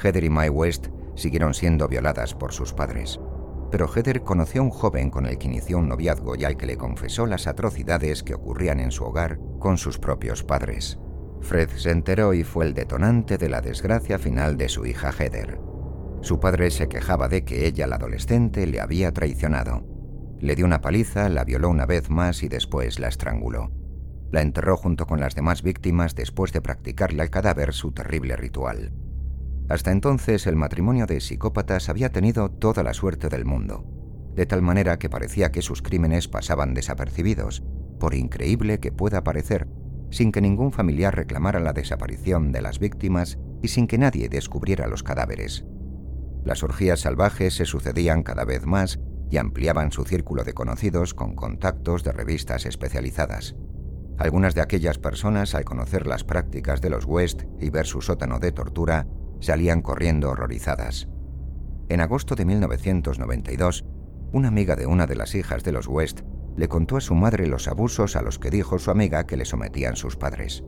Heather 0.04 0.24
y 0.24 0.30
Mae 0.30 0.50
West 0.50 0.88
siguieron 1.16 1.54
siendo 1.54 1.88
violadas 1.88 2.34
por 2.34 2.52
sus 2.52 2.74
padres 2.74 3.20
pero 3.72 3.90
Heather 3.94 4.22
conoció 4.22 4.62
a 4.62 4.64
un 4.64 4.70
joven 4.70 5.10
con 5.10 5.26
el 5.26 5.38
que 5.38 5.48
inició 5.48 5.80
un 5.80 5.90
noviazgo 5.90 6.38
y 6.38 6.46
al 6.46 6.56
que 6.56 6.66
le 6.66 6.78
confesó 6.78 7.26
las 7.26 7.46
atrocidades 7.46 8.24
que 8.24 8.34
ocurrían 8.34 8.80
en 8.80 8.92
su 8.92 9.04
hogar 9.04 9.38
con 9.60 9.78
sus 9.78 9.98
propios 9.98 10.44
padres. 10.44 10.98
Fred 11.46 11.70
se 11.78 11.92
enteró 11.92 12.34
y 12.34 12.44
fue 12.44 12.66
el 12.66 12.74
detonante 12.74 13.38
de 13.38 13.50
la 13.50 13.62
desgracia 13.62 14.18
final 14.18 14.58
de 14.58 14.68
su 14.68 14.88
hija 14.88 15.12
Heather. 15.12 15.60
Su 16.22 16.40
padre 16.40 16.72
se 16.72 16.90
quejaba 16.90 17.28
de 17.28 17.46
que 17.46 17.68
ella, 17.68 17.86
la 17.86 17.98
adolescente, 17.98 18.66
le 18.66 18.82
había 18.82 19.12
traicionado. 19.12 19.86
Le 20.40 20.56
dio 20.56 20.66
una 20.66 20.82
paliza, 20.82 21.30
la 21.30 21.44
violó 21.44 21.70
una 21.70 21.86
vez 21.86 22.10
más 22.10 22.42
y 22.42 22.48
después 22.48 22.98
la 23.00 23.10
estranguló. 23.10 23.72
La 24.32 24.42
enterró 24.42 24.76
junto 24.76 25.06
con 25.06 25.20
las 25.20 25.36
demás 25.36 25.62
víctimas 25.62 26.16
después 26.16 26.52
de 26.52 26.62
practicarle 26.62 27.22
al 27.22 27.30
cadáver 27.30 27.74
su 27.74 27.92
terrible 27.92 28.36
ritual. 28.36 28.92
Hasta 29.70 29.92
entonces 29.92 30.48
el 30.48 30.56
matrimonio 30.56 31.06
de 31.06 31.22
psicópatas 31.22 31.90
había 31.90 32.10
tenido 32.12 32.50
toda 32.50 32.82
la 32.82 32.96
suerte 32.96 33.30
del 33.30 33.46
mundo, 33.46 33.86
de 34.34 34.48
tal 34.48 34.64
manera 34.64 34.98
que 34.98 35.12
parecía 35.12 35.52
que 35.52 35.62
sus 35.62 35.84
crímenes 35.84 36.28
pasaban 36.28 36.74
desapercibidos, 36.74 37.64
por 38.00 38.16
increíble 38.16 38.80
que 38.80 38.92
pueda 38.92 39.24
parecer, 39.24 39.68
sin 40.10 40.32
que 40.32 40.42
ningún 40.42 40.72
familiar 40.72 41.16
reclamara 41.16 41.60
la 41.60 41.74
desaparición 41.74 42.52
de 42.52 42.62
las 42.62 42.80
víctimas 42.80 43.38
y 43.62 43.70
sin 43.70 43.88
que 43.88 43.98
nadie 43.98 44.30
descubriera 44.30 44.88
los 44.88 45.04
cadáveres. 45.04 45.66
Las 46.44 46.64
orgías 46.64 47.02
salvajes 47.02 47.56
se 47.56 47.66
sucedían 47.66 48.24
cada 48.24 48.46
vez 48.46 48.66
más 48.66 49.00
y 49.32 49.38
ampliaban 49.38 49.92
su 49.92 50.04
círculo 50.04 50.44
de 50.44 50.54
conocidos 50.54 51.14
con 51.14 51.36
contactos 51.36 52.04
de 52.04 52.12
revistas 52.12 52.66
especializadas. 52.66 53.56
Algunas 54.18 54.56
de 54.56 54.62
aquellas 54.62 54.98
personas, 54.98 55.56
al 55.56 55.66
conocer 55.66 56.08
las 56.08 56.24
prácticas 56.24 56.82
de 56.82 56.90
los 56.90 57.06
West 57.06 57.44
y 57.60 57.70
ver 57.70 57.86
su 57.86 58.02
sótano 58.02 58.40
de 58.40 58.52
tortura, 58.52 59.08
salían 59.40 59.82
corriendo 59.82 60.30
horrorizadas. 60.30 61.10
En 61.90 62.00
agosto 62.00 62.36
de 62.36 62.46
1992, 62.46 63.84
una 64.32 64.48
amiga 64.48 64.76
de 64.76 64.86
una 64.86 65.06
de 65.08 65.16
las 65.16 65.36
hijas 65.36 65.64
de 65.64 65.72
los 65.72 65.88
West 65.88 66.22
le 66.56 66.68
contó 66.68 66.98
a 66.98 67.02
su 67.02 67.16
madre 67.16 67.48
los 67.48 67.68
abusos 67.68 68.16
a 68.16 68.22
los 68.22 68.40
que 68.40 68.50
dijo 68.50 68.80
su 68.80 68.92
amiga 68.92 69.26
que 69.26 69.38
le 69.38 69.46
sometían 69.46 69.96
sus 69.96 70.16
padres. 70.16 70.64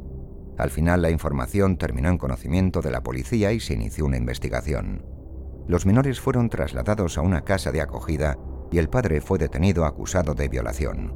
Al 0.57 0.69
final 0.69 1.01
la 1.01 1.11
información 1.11 1.77
terminó 1.77 2.09
en 2.09 2.17
conocimiento 2.17 2.81
de 2.81 2.91
la 2.91 3.03
policía 3.03 3.51
y 3.51 3.59
se 3.59 3.73
inició 3.73 4.05
una 4.05 4.17
investigación. 4.17 5.05
Los 5.67 5.85
menores 5.85 6.19
fueron 6.19 6.49
trasladados 6.49 7.17
a 7.17 7.21
una 7.21 7.41
casa 7.41 7.71
de 7.71 7.81
acogida 7.81 8.37
y 8.71 8.79
el 8.79 8.89
padre 8.89 9.21
fue 9.21 9.37
detenido 9.37 9.85
acusado 9.85 10.33
de 10.33 10.47
violación. 10.47 11.15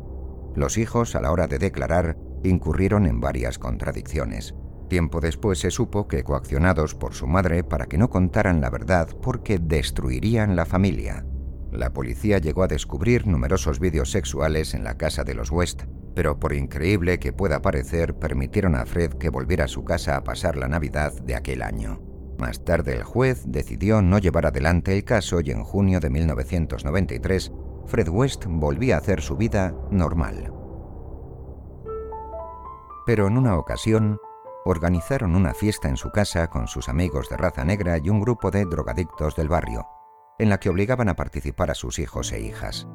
Los 0.56 0.78
hijos, 0.78 1.16
a 1.16 1.22
la 1.22 1.32
hora 1.32 1.48
de 1.48 1.58
declarar, 1.58 2.18
incurrieron 2.44 3.06
en 3.06 3.20
varias 3.20 3.58
contradicciones. 3.58 4.54
Tiempo 4.90 5.22
después 5.22 5.60
se 5.60 5.72
supo 5.72 6.08
que 6.08 6.24
coaccionados 6.24 6.96
por 6.96 7.14
su 7.14 7.28
madre 7.28 7.64
para 7.64 7.86
que 7.86 7.98
no 7.98 8.10
contaran 8.10 8.60
la 8.60 8.70
verdad 8.70 9.08
porque 9.22 9.58
destruirían 9.58 10.56
la 10.58 10.66
familia. 10.66 11.26
La 11.72 11.94
policía 11.94 12.38
llegó 12.38 12.64
a 12.64 12.68
descubrir 12.68 13.28
numerosos 13.28 13.80
vídeos 13.80 14.12
sexuales 14.12 14.74
en 14.74 14.84
la 14.84 14.98
casa 14.98 15.24
de 15.24 15.34
los 15.34 15.52
West, 15.52 15.84
pero 16.14 16.38
por 16.38 16.54
increíble 16.54 17.20
que 17.20 17.32
pueda 17.32 17.62
parecer, 17.62 18.16
permitieron 18.16 18.76
a 18.76 18.86
Fred 18.86 19.14
que 19.14 19.30
volviera 19.30 19.66
a 19.66 19.70
su 19.70 19.86
casa 19.86 20.18
a 20.18 20.24
pasar 20.24 20.58
la 20.58 20.68
Navidad 20.68 21.14
de 21.14 21.36
aquel 21.36 21.62
año. 21.62 22.02
Más 22.38 22.66
tarde 22.66 22.96
el 22.96 23.04
juez 23.04 23.44
decidió 23.46 24.02
no 24.02 24.18
llevar 24.18 24.48
adelante 24.48 24.94
el 24.94 25.06
caso 25.06 25.40
y 25.40 25.52
en 25.52 25.64
junio 25.64 26.00
de 26.00 26.10
1993, 26.10 27.52
Fred 27.86 28.10
West 28.10 28.46
volvía 28.48 28.96
a 28.96 29.00
hacer 29.00 29.22
su 29.22 29.38
vida 29.38 29.74
normal. 29.92 30.54
Pero 33.06 33.28
en 33.28 33.38
una 33.38 33.58
ocasión, 33.58 34.20
organizaron 34.66 35.36
una 35.36 35.54
fiesta 35.54 35.88
en 35.88 35.98
su 35.98 36.12
casa 36.12 36.48
con 36.50 36.68
sus 36.68 36.90
amigos 36.90 37.30
de 37.30 37.38
raza 37.38 37.64
negra 37.64 37.98
y 37.98 38.10
un 38.10 38.20
grupo 38.20 38.52
de 38.52 38.66
drogadictos 38.66 39.36
del 39.36 39.48
barrio, 39.48 39.88
en 40.40 40.50
la 40.50 40.60
que 40.60 40.70
obligaban 40.70 41.10
a 41.10 41.16
participar 41.16 41.72
a 41.72 41.76
sus 41.76 42.00
hijos 42.00 42.32
e 42.32 42.42
hijas. 42.42 42.88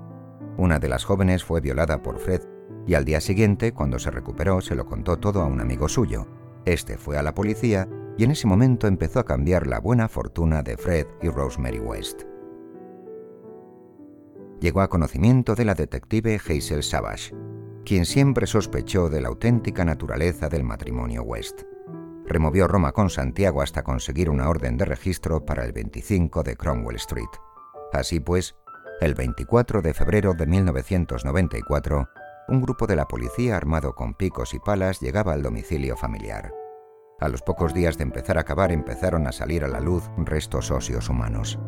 Una 0.57 0.79
de 0.79 0.89
las 0.89 1.05
jóvenes 1.05 1.45
fue 1.45 1.61
violada 1.61 2.03
por 2.03 2.19
Fred 2.19 2.43
y 2.87 2.95
al 2.95 3.05
día 3.05 3.21
siguiente, 3.21 3.73
cuando 3.73 3.99
se 3.99 4.11
recuperó, 4.11 4.61
se 4.61 4.75
lo 4.75 4.87
contó 4.87 5.19
todo 5.19 5.43
a 5.43 5.47
un 5.47 5.61
amigo 5.61 5.89
suyo. 5.89 6.27
Este 6.65 6.99
fue 6.99 7.19
a 7.19 7.23
la 7.23 7.35
policía 7.35 7.89
y 8.17 8.25
en 8.25 8.31
ese 8.31 8.47
momento 8.47 8.87
empezó 8.87 9.21
a 9.21 9.25
cambiar 9.25 9.67
la 9.67 9.81
buena 9.81 10.09
fortuna 10.09 10.63
de 10.63 10.77
Fred 10.77 11.07
y 11.23 11.29
Rosemary 11.29 11.81
West. 11.81 12.23
Llegó 14.61 14.81
a 14.81 14.89
conocimiento 14.89 15.55
de 15.55 15.65
la 15.67 15.75
detective 15.75 16.37
Hazel 16.37 16.83
Savage, 16.83 17.35
quien 17.85 18.07
siempre 18.07 18.47
sospechó 18.47 19.11
de 19.11 19.21
la 19.21 19.29
auténtica 19.29 19.85
naturaleza 19.85 20.49
del 20.49 20.65
matrimonio 20.65 21.23
West. 21.23 21.63
Removió 22.29 22.67
Roma 22.67 22.93
con 22.93 23.09
Santiago 23.09 23.63
hasta 23.63 23.83
conseguir 23.83 24.31
una 24.31 24.49
orden 24.49 24.77
de 24.77 24.85
registro 24.85 25.45
para 25.45 25.65
el 25.65 25.73
25 25.73 26.43
de 26.43 26.57
Cromwell 26.57 26.97
Street. 26.97 27.29
Así 27.93 28.19
pues, 28.19 28.57
el 29.01 29.15
24 29.15 29.81
de 29.81 29.95
febrero 29.95 30.35
de 30.35 30.47
1994, 30.47 32.09
un 32.49 32.63
grupo 32.63 32.87
de 32.87 32.97
la 32.97 33.07
policía 33.07 33.57
armado 33.57 33.95
con 33.95 34.15
picos 34.15 34.55
y 34.55 34.59
palas 34.59 35.01
llegaba 35.01 35.35
al 35.35 35.43
domicilio 35.43 35.97
familiar. 35.97 36.53
A 37.21 37.29
los 37.29 37.43
pocos 37.43 37.73
días 37.73 37.97
de 37.97 38.03
empezar 38.03 38.39
a 38.39 38.45
cavar 38.45 38.73
empezaron 38.73 39.27
a 39.27 39.33
salir 39.33 39.65
a 39.65 39.69
la 39.69 39.81
luz 39.81 40.11
restos 40.19 40.71
óseos 40.71 41.09
humanos. 41.09 41.59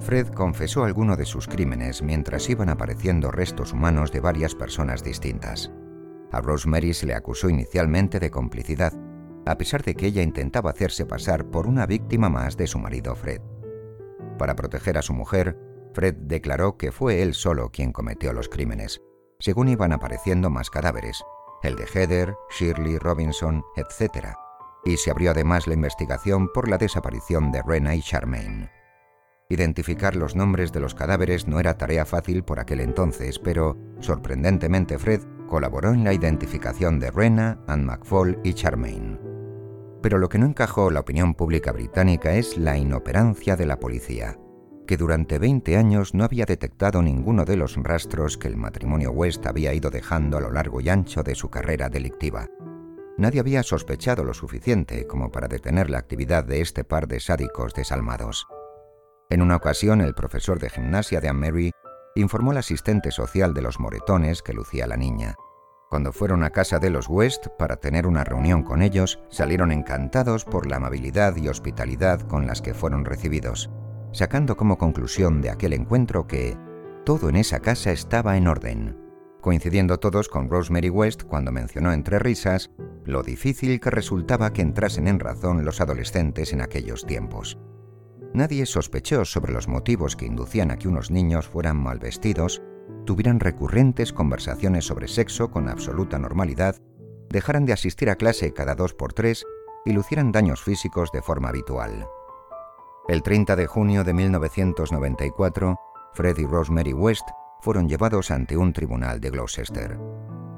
Fred 0.00 0.28
confesó 0.28 0.84
alguno 0.84 1.16
de 1.16 1.24
sus 1.24 1.46
crímenes 1.46 2.02
mientras 2.02 2.48
iban 2.50 2.68
apareciendo 2.68 3.30
restos 3.30 3.72
humanos 3.72 4.12
de 4.12 4.20
varias 4.20 4.54
personas 4.54 5.02
distintas. 5.02 5.70
A 6.30 6.40
Rosemary 6.40 6.92
se 6.92 7.06
le 7.06 7.14
acusó 7.14 7.48
inicialmente 7.48 8.20
de 8.20 8.30
complicidad, 8.30 8.92
a 9.48 9.56
pesar 9.56 9.82
de 9.82 9.94
que 9.94 10.06
ella 10.06 10.22
intentaba 10.22 10.70
hacerse 10.70 11.06
pasar 11.06 11.46
por 11.46 11.66
una 11.66 11.86
víctima 11.86 12.28
más 12.28 12.58
de 12.58 12.66
su 12.66 12.78
marido 12.78 13.16
Fred. 13.16 13.40
Para 14.38 14.54
proteger 14.54 14.98
a 14.98 15.02
su 15.02 15.14
mujer, 15.14 15.58
Fred 15.94 16.14
declaró 16.14 16.76
que 16.76 16.92
fue 16.92 17.22
él 17.22 17.32
solo 17.32 17.70
quien 17.70 17.92
cometió 17.92 18.34
los 18.34 18.50
crímenes, 18.50 19.00
según 19.38 19.68
iban 19.68 19.92
apareciendo 19.92 20.50
más 20.50 20.68
cadáveres, 20.68 21.24
el 21.62 21.76
de 21.76 21.86
Heather, 21.86 22.36
Shirley, 22.50 22.98
Robinson, 22.98 23.64
etc. 23.76 24.34
Y 24.84 24.98
se 24.98 25.10
abrió 25.10 25.30
además 25.30 25.66
la 25.66 25.74
investigación 25.74 26.52
por 26.52 26.68
la 26.68 26.76
desaparición 26.76 27.50
de 27.50 27.62
Rena 27.62 27.94
y 27.94 28.02
Charmaine. 28.02 28.70
Identificar 29.48 30.14
los 30.14 30.36
nombres 30.36 30.72
de 30.72 30.80
los 30.80 30.94
cadáveres 30.94 31.48
no 31.48 31.58
era 31.58 31.78
tarea 31.78 32.04
fácil 32.04 32.44
por 32.44 32.60
aquel 32.60 32.80
entonces, 32.80 33.38
pero, 33.38 33.78
sorprendentemente, 34.00 34.98
Fred 34.98 35.22
colaboró 35.46 35.94
en 35.94 36.04
la 36.04 36.12
identificación 36.12 37.00
de 37.00 37.10
Rena, 37.10 37.58
Anne 37.66 37.86
McFall 37.86 38.38
y 38.44 38.52
Charmaine. 38.52 39.27
Pero 40.08 40.16
lo 40.16 40.30
que 40.30 40.38
no 40.38 40.46
encajó 40.46 40.90
la 40.90 41.00
opinión 41.00 41.34
pública 41.34 41.70
británica 41.70 42.32
es 42.32 42.56
la 42.56 42.78
inoperancia 42.78 43.56
de 43.56 43.66
la 43.66 43.78
policía, 43.78 44.38
que 44.86 44.96
durante 44.96 45.38
20 45.38 45.76
años 45.76 46.14
no 46.14 46.24
había 46.24 46.46
detectado 46.46 47.02
ninguno 47.02 47.44
de 47.44 47.58
los 47.58 47.76
rastros 47.76 48.38
que 48.38 48.48
el 48.48 48.56
matrimonio 48.56 49.10
West 49.10 49.44
había 49.44 49.74
ido 49.74 49.90
dejando 49.90 50.38
a 50.38 50.40
lo 50.40 50.50
largo 50.50 50.80
y 50.80 50.88
ancho 50.88 51.22
de 51.22 51.34
su 51.34 51.50
carrera 51.50 51.90
delictiva. 51.90 52.48
Nadie 53.18 53.40
había 53.40 53.62
sospechado 53.62 54.24
lo 54.24 54.32
suficiente 54.32 55.06
como 55.06 55.30
para 55.30 55.46
detener 55.46 55.90
la 55.90 55.98
actividad 55.98 56.42
de 56.42 56.62
este 56.62 56.84
par 56.84 57.06
de 57.06 57.20
sádicos 57.20 57.74
desalmados. 57.74 58.46
En 59.28 59.42
una 59.42 59.56
ocasión, 59.56 60.00
el 60.00 60.14
profesor 60.14 60.58
de 60.58 60.70
gimnasia 60.70 61.20
de 61.20 61.28
Anne 61.28 61.50
Mary 61.50 61.72
informó 62.14 62.52
al 62.52 62.56
asistente 62.56 63.10
social 63.10 63.52
de 63.52 63.60
los 63.60 63.78
moretones 63.78 64.40
que 64.40 64.54
lucía 64.54 64.86
la 64.86 64.96
niña. 64.96 65.34
Cuando 65.88 66.12
fueron 66.12 66.44
a 66.44 66.50
casa 66.50 66.78
de 66.78 66.90
los 66.90 67.08
West 67.08 67.46
para 67.58 67.76
tener 67.76 68.06
una 68.06 68.22
reunión 68.22 68.62
con 68.62 68.82
ellos, 68.82 69.20
salieron 69.30 69.72
encantados 69.72 70.44
por 70.44 70.66
la 70.66 70.76
amabilidad 70.76 71.34
y 71.36 71.48
hospitalidad 71.48 72.20
con 72.20 72.46
las 72.46 72.60
que 72.60 72.74
fueron 72.74 73.06
recibidos, 73.06 73.70
sacando 74.12 74.56
como 74.58 74.76
conclusión 74.76 75.40
de 75.40 75.48
aquel 75.48 75.72
encuentro 75.72 76.26
que 76.26 76.58
todo 77.06 77.30
en 77.30 77.36
esa 77.36 77.60
casa 77.60 77.90
estaba 77.90 78.36
en 78.36 78.48
orden, 78.48 78.98
coincidiendo 79.40 79.98
todos 79.98 80.28
con 80.28 80.50
Rosemary 80.50 80.90
West 80.90 81.22
cuando 81.22 81.52
mencionó 81.52 81.92
entre 81.94 82.18
risas 82.18 82.70
lo 83.06 83.22
difícil 83.22 83.80
que 83.80 83.88
resultaba 83.88 84.52
que 84.52 84.60
entrasen 84.60 85.08
en 85.08 85.18
razón 85.18 85.64
los 85.64 85.80
adolescentes 85.80 86.52
en 86.52 86.60
aquellos 86.60 87.06
tiempos. 87.06 87.58
Nadie 88.34 88.66
sospechó 88.66 89.24
sobre 89.24 89.54
los 89.54 89.68
motivos 89.68 90.16
que 90.16 90.26
inducían 90.26 90.70
a 90.70 90.76
que 90.76 90.88
unos 90.88 91.10
niños 91.10 91.48
fueran 91.48 91.78
mal 91.78 91.98
vestidos, 91.98 92.62
tuvieran 93.08 93.40
recurrentes 93.40 94.12
conversaciones 94.12 94.84
sobre 94.84 95.08
sexo 95.08 95.50
con 95.50 95.70
absoluta 95.70 96.18
normalidad, 96.18 96.76
dejaran 97.30 97.64
de 97.64 97.72
asistir 97.72 98.10
a 98.10 98.16
clase 98.16 98.52
cada 98.52 98.74
dos 98.74 98.92
por 98.92 99.14
tres 99.14 99.46
y 99.86 99.92
lucieran 99.92 100.30
daños 100.30 100.62
físicos 100.62 101.10
de 101.10 101.22
forma 101.22 101.48
habitual. 101.48 102.06
El 103.08 103.22
30 103.22 103.56
de 103.56 103.66
junio 103.66 104.04
de 104.04 104.12
1994, 104.12 105.80
Fred 106.12 106.36
y 106.36 106.44
Rosemary 106.44 106.92
West 106.92 107.26
fueron 107.62 107.88
llevados 107.88 108.30
ante 108.30 108.58
un 108.58 108.74
tribunal 108.74 109.22
de 109.22 109.30
Gloucester. 109.30 109.98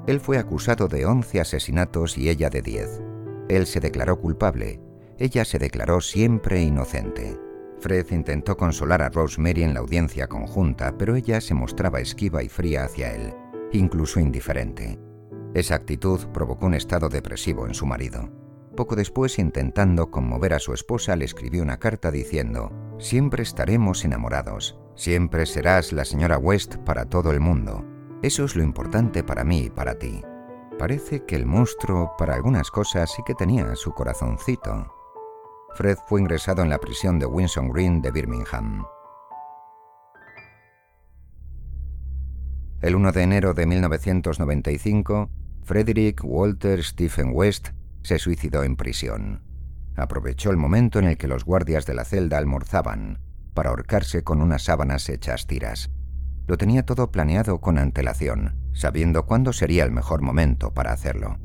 Él 0.05 0.19
fue 0.19 0.37
acusado 0.37 0.89
de 0.89 1.05
11 1.05 1.39
asesinatos 1.39 2.17
y 2.17 2.27
ella 2.27 2.49
de 2.49 2.61
10. 2.61 3.01
Él 3.47 3.65
se 3.65 3.79
declaró 3.79 4.19
culpable, 4.19 4.81
ella 5.17 5.45
se 5.45 5.57
declaró 5.57 6.01
siempre 6.01 6.61
inocente. 6.61 7.39
Fred 7.81 8.05
intentó 8.11 8.55
consolar 8.55 9.01
a 9.01 9.09
Rosemary 9.09 9.63
en 9.63 9.73
la 9.73 9.79
audiencia 9.79 10.27
conjunta, 10.27 10.95
pero 10.99 11.15
ella 11.15 11.41
se 11.41 11.55
mostraba 11.55 11.99
esquiva 11.99 12.43
y 12.43 12.47
fría 12.47 12.83
hacia 12.85 13.13
él, 13.13 13.33
incluso 13.71 14.19
indiferente. 14.19 14.99
Esa 15.55 15.75
actitud 15.75 16.19
provocó 16.31 16.67
un 16.67 16.75
estado 16.75 17.09
depresivo 17.09 17.65
en 17.65 17.73
su 17.73 17.87
marido. 17.87 18.29
Poco 18.77 18.95
después, 18.95 19.39
intentando 19.39 20.11
conmover 20.11 20.53
a 20.53 20.59
su 20.59 20.73
esposa, 20.73 21.15
le 21.15 21.25
escribió 21.25 21.63
una 21.63 21.77
carta 21.77 22.11
diciendo, 22.11 22.71
Siempre 22.99 23.41
estaremos 23.41 24.05
enamorados, 24.05 24.79
siempre 24.95 25.47
serás 25.47 25.91
la 25.91 26.05
señora 26.05 26.37
West 26.37 26.75
para 26.77 27.05
todo 27.05 27.31
el 27.31 27.39
mundo. 27.39 27.83
Eso 28.21 28.45
es 28.45 28.55
lo 28.55 28.61
importante 28.61 29.23
para 29.23 29.43
mí 29.43 29.63
y 29.63 29.69
para 29.71 29.97
ti. 29.97 30.21
Parece 30.77 31.25
que 31.25 31.35
el 31.35 31.47
monstruo 31.47 32.13
para 32.15 32.35
algunas 32.35 32.69
cosas 32.69 33.11
sí 33.11 33.23
que 33.25 33.33
tenía 33.33 33.75
su 33.75 33.91
corazoncito. 33.91 35.00
Fred 35.75 35.97
fue 36.07 36.21
ingresado 36.21 36.61
en 36.61 36.69
la 36.69 36.79
prisión 36.79 37.17
de 37.17 37.25
Winson 37.25 37.69
Green 37.69 38.01
de 38.01 38.11
Birmingham. 38.11 38.85
El 42.81 42.95
1 42.95 43.11
de 43.11 43.23
enero 43.23 43.53
de 43.53 43.65
1995, 43.65 45.29
Frederick 45.63 46.21
Walter 46.23 46.83
Stephen 46.83 47.31
West 47.33 47.69
se 48.03 48.19
suicidó 48.19 48.63
en 48.63 48.75
prisión. 48.75 49.43
Aprovechó 49.95 50.49
el 50.51 50.57
momento 50.57 50.99
en 50.99 51.05
el 51.05 51.17
que 51.17 51.27
los 51.27 51.45
guardias 51.45 51.85
de 51.85 51.93
la 51.93 52.03
celda 52.03 52.37
almorzaban 52.37 53.19
para 53.53 53.69
ahorcarse 53.69 54.23
con 54.23 54.41
unas 54.41 54.63
sábanas 54.63 55.07
hechas 55.09 55.47
tiras. 55.47 55.91
Lo 56.47 56.57
tenía 56.57 56.83
todo 56.85 57.11
planeado 57.11 57.61
con 57.61 57.77
antelación, 57.77 58.55
sabiendo 58.73 59.25
cuándo 59.25 59.53
sería 59.53 59.83
el 59.83 59.91
mejor 59.91 60.21
momento 60.21 60.73
para 60.73 60.91
hacerlo. 60.91 61.37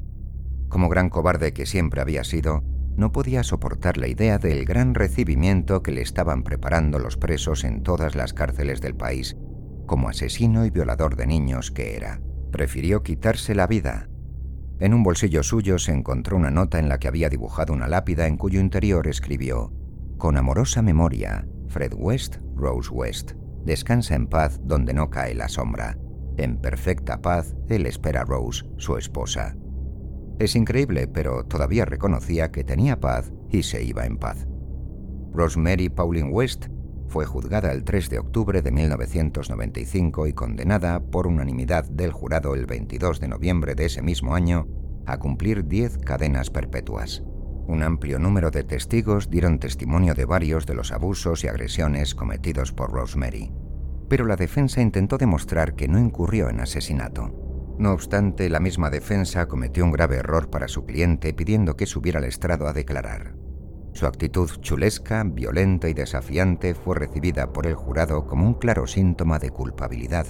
Como 0.68 0.88
gran 0.88 1.10
cobarde 1.10 1.52
que 1.52 1.66
siempre 1.66 2.00
había 2.00 2.24
sido, 2.24 2.64
no 2.96 3.12
podía 3.12 3.42
soportar 3.42 3.98
la 3.98 4.08
idea 4.08 4.38
del 4.38 4.64
gran 4.64 4.94
recibimiento 4.94 5.82
que 5.82 5.92
le 5.92 6.00
estaban 6.00 6.42
preparando 6.42 6.98
los 6.98 7.16
presos 7.16 7.64
en 7.64 7.82
todas 7.82 8.14
las 8.14 8.32
cárceles 8.32 8.80
del 8.80 8.94
país, 8.94 9.36
como 9.86 10.08
asesino 10.08 10.64
y 10.64 10.70
violador 10.70 11.16
de 11.16 11.26
niños 11.26 11.70
que 11.70 11.96
era. 11.96 12.20
Prefirió 12.50 13.02
quitarse 13.02 13.54
la 13.54 13.66
vida. 13.66 14.08
En 14.78 14.94
un 14.94 15.02
bolsillo 15.02 15.42
suyo 15.42 15.78
se 15.78 15.92
encontró 15.92 16.36
una 16.36 16.50
nota 16.50 16.78
en 16.78 16.88
la 16.88 16.98
que 16.98 17.08
había 17.08 17.28
dibujado 17.28 17.72
una 17.72 17.88
lápida 17.88 18.26
en 18.26 18.36
cuyo 18.36 18.60
interior 18.60 19.06
escribió, 19.08 19.72
Con 20.18 20.36
amorosa 20.36 20.82
memoria, 20.82 21.46
Fred 21.68 21.92
West, 21.94 22.36
Rose 22.54 22.90
West. 22.90 23.32
Descansa 23.64 24.14
en 24.14 24.26
paz 24.26 24.60
donde 24.62 24.94
no 24.94 25.10
cae 25.10 25.34
la 25.34 25.48
sombra. 25.48 25.98
En 26.36 26.58
perfecta 26.58 27.20
paz, 27.20 27.56
él 27.68 27.86
espera 27.86 28.22
a 28.22 28.24
Rose, 28.24 28.64
su 28.76 28.96
esposa. 28.96 29.56
Es 30.38 30.54
increíble, 30.54 31.08
pero 31.08 31.44
todavía 31.44 31.86
reconocía 31.86 32.50
que 32.50 32.64
tenía 32.64 33.00
paz 33.00 33.32
y 33.50 33.62
se 33.62 33.82
iba 33.82 34.04
en 34.04 34.18
paz. 34.18 34.46
Rosemary 35.32 35.88
Pauline 35.88 36.30
West 36.30 36.66
fue 37.08 37.24
juzgada 37.24 37.72
el 37.72 37.84
3 37.84 38.10
de 38.10 38.18
octubre 38.18 38.62
de 38.62 38.70
1995 38.70 40.26
y 40.26 40.32
condenada 40.32 41.00
por 41.00 41.26
unanimidad 41.26 41.84
del 41.84 42.12
jurado 42.12 42.54
el 42.54 42.66
22 42.66 43.20
de 43.20 43.28
noviembre 43.28 43.74
de 43.74 43.86
ese 43.86 44.02
mismo 44.02 44.34
año 44.34 44.66
a 45.06 45.18
cumplir 45.18 45.66
10 45.66 45.98
cadenas 45.98 46.50
perpetuas. 46.50 47.22
Un 47.68 47.82
amplio 47.82 48.18
número 48.18 48.50
de 48.50 48.64
testigos 48.64 49.30
dieron 49.30 49.58
testimonio 49.58 50.14
de 50.14 50.24
varios 50.24 50.66
de 50.66 50.74
los 50.74 50.92
abusos 50.92 51.44
y 51.44 51.48
agresiones 51.48 52.14
cometidos 52.14 52.72
por 52.72 52.92
Rosemary, 52.92 53.52
pero 54.08 54.24
la 54.24 54.36
defensa 54.36 54.80
intentó 54.80 55.16
demostrar 55.16 55.74
que 55.74 55.88
no 55.88 55.98
incurrió 55.98 56.48
en 56.48 56.60
asesinato. 56.60 57.45
No 57.78 57.92
obstante, 57.92 58.48
la 58.48 58.60
misma 58.60 58.90
defensa 58.90 59.46
cometió 59.48 59.84
un 59.84 59.92
grave 59.92 60.16
error 60.16 60.48
para 60.48 60.68
su 60.68 60.86
cliente 60.86 61.34
pidiendo 61.34 61.76
que 61.76 61.86
subiera 61.86 62.18
al 62.18 62.24
estrado 62.24 62.66
a 62.66 62.72
declarar. 62.72 63.34
Su 63.92 64.06
actitud 64.06 64.50
chulesca, 64.60 65.24
violenta 65.24 65.88
y 65.88 65.94
desafiante 65.94 66.74
fue 66.74 66.96
recibida 66.96 67.52
por 67.52 67.66
el 67.66 67.74
jurado 67.74 68.26
como 68.26 68.46
un 68.46 68.54
claro 68.54 68.86
síntoma 68.86 69.38
de 69.38 69.50
culpabilidad. 69.50 70.26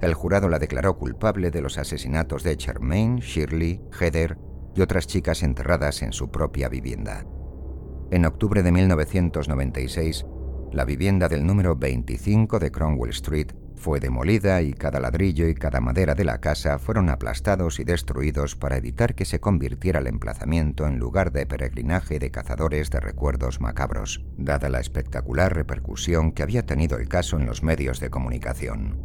El 0.00 0.14
jurado 0.14 0.48
la 0.48 0.58
declaró 0.58 0.98
culpable 0.98 1.50
de 1.50 1.62
los 1.62 1.78
asesinatos 1.78 2.42
de 2.42 2.56
Charmaine, 2.56 3.20
Shirley, 3.20 3.80
Heather 3.92 4.36
y 4.74 4.80
otras 4.80 5.06
chicas 5.06 5.42
enterradas 5.44 6.02
en 6.02 6.12
su 6.12 6.30
propia 6.30 6.68
vivienda. 6.68 7.24
En 8.10 8.24
octubre 8.26 8.62
de 8.62 8.72
1996, 8.72 10.26
la 10.72 10.84
vivienda 10.84 11.28
del 11.28 11.46
número 11.46 11.76
25 11.76 12.58
de 12.58 12.70
Cromwell 12.70 13.10
Street 13.10 13.52
fue 13.82 13.98
demolida 13.98 14.62
y 14.62 14.74
cada 14.74 15.00
ladrillo 15.00 15.48
y 15.48 15.54
cada 15.54 15.80
madera 15.80 16.14
de 16.14 16.24
la 16.24 16.40
casa 16.40 16.78
fueron 16.78 17.10
aplastados 17.10 17.80
y 17.80 17.84
destruidos 17.84 18.54
para 18.54 18.76
evitar 18.76 19.16
que 19.16 19.24
se 19.24 19.40
convirtiera 19.40 19.98
el 19.98 20.06
emplazamiento 20.06 20.86
en 20.86 21.00
lugar 21.00 21.32
de 21.32 21.46
peregrinaje 21.46 22.20
de 22.20 22.30
cazadores 22.30 22.90
de 22.90 23.00
recuerdos 23.00 23.60
macabros, 23.60 24.24
dada 24.38 24.68
la 24.68 24.78
espectacular 24.78 25.52
repercusión 25.52 26.30
que 26.30 26.44
había 26.44 26.64
tenido 26.64 26.96
el 26.96 27.08
caso 27.08 27.36
en 27.36 27.44
los 27.44 27.64
medios 27.64 27.98
de 27.98 28.08
comunicación. 28.08 29.00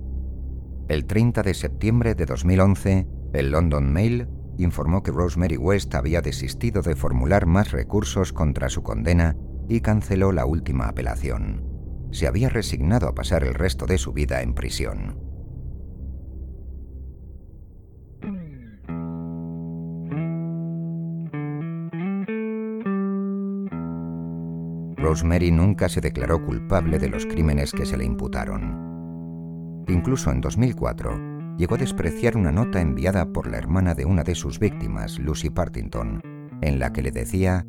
El 0.88 1.06
30 1.08 1.42
de 1.42 1.56
septiembre 1.56 2.14
de 2.14 2.28
2011, 2.28 3.08
el 3.34 3.50
London 3.50 3.92
Mail 3.92 4.30
informó 4.60 5.02
que 5.02 5.12
Rosemary 5.12 5.58
West 5.58 5.96
había 5.96 6.22
desistido 6.22 6.84
de 6.84 6.96
formular 6.96 7.48
más 7.48 7.72
recursos 7.72 8.32
contra 8.32 8.70
su 8.70 8.84
condena 8.84 9.36
y 9.68 9.82
canceló 9.82 10.32
la 10.32 10.46
última 10.46 10.88
apelación. 10.88 11.67
Se 12.12 12.28
había 12.28 12.50
resignado 12.50 13.08
a 13.08 13.16
pasar 13.16 13.44
el 13.44 13.54
resto 13.54 13.86
de 13.86 13.98
su 13.98 14.14
vida 14.14 14.42
en 14.42 14.54
prisión. 14.54 15.28
Rosemary 24.98 25.52
nunca 25.52 25.88
se 25.88 26.02
declaró 26.02 26.44
culpable 26.44 27.00
de 27.00 27.08
los 27.08 27.26
crímenes 27.26 27.72
que 27.72 27.86
se 27.86 27.96
le 27.96 28.04
imputaron. 28.04 29.86
Incluso 29.88 30.32
en 30.32 30.42
2004, 30.42 31.56
llegó 31.58 31.76
a 31.76 31.78
despreciar 31.78 32.36
una 32.36 32.52
nota 32.52 32.82
enviada 32.82 33.32
por 33.32 33.50
la 33.50 33.58
hermana 33.58 33.94
de 33.96 34.04
una 34.04 34.24
de 34.24 34.36
sus 34.36 34.60
víctimas, 34.60 35.18
Lucy 35.18 35.50
Partington, 35.50 36.22
en 36.62 36.80
la 36.80 36.92
que 36.92 37.02
le 37.02 37.12
decía, 37.12 37.66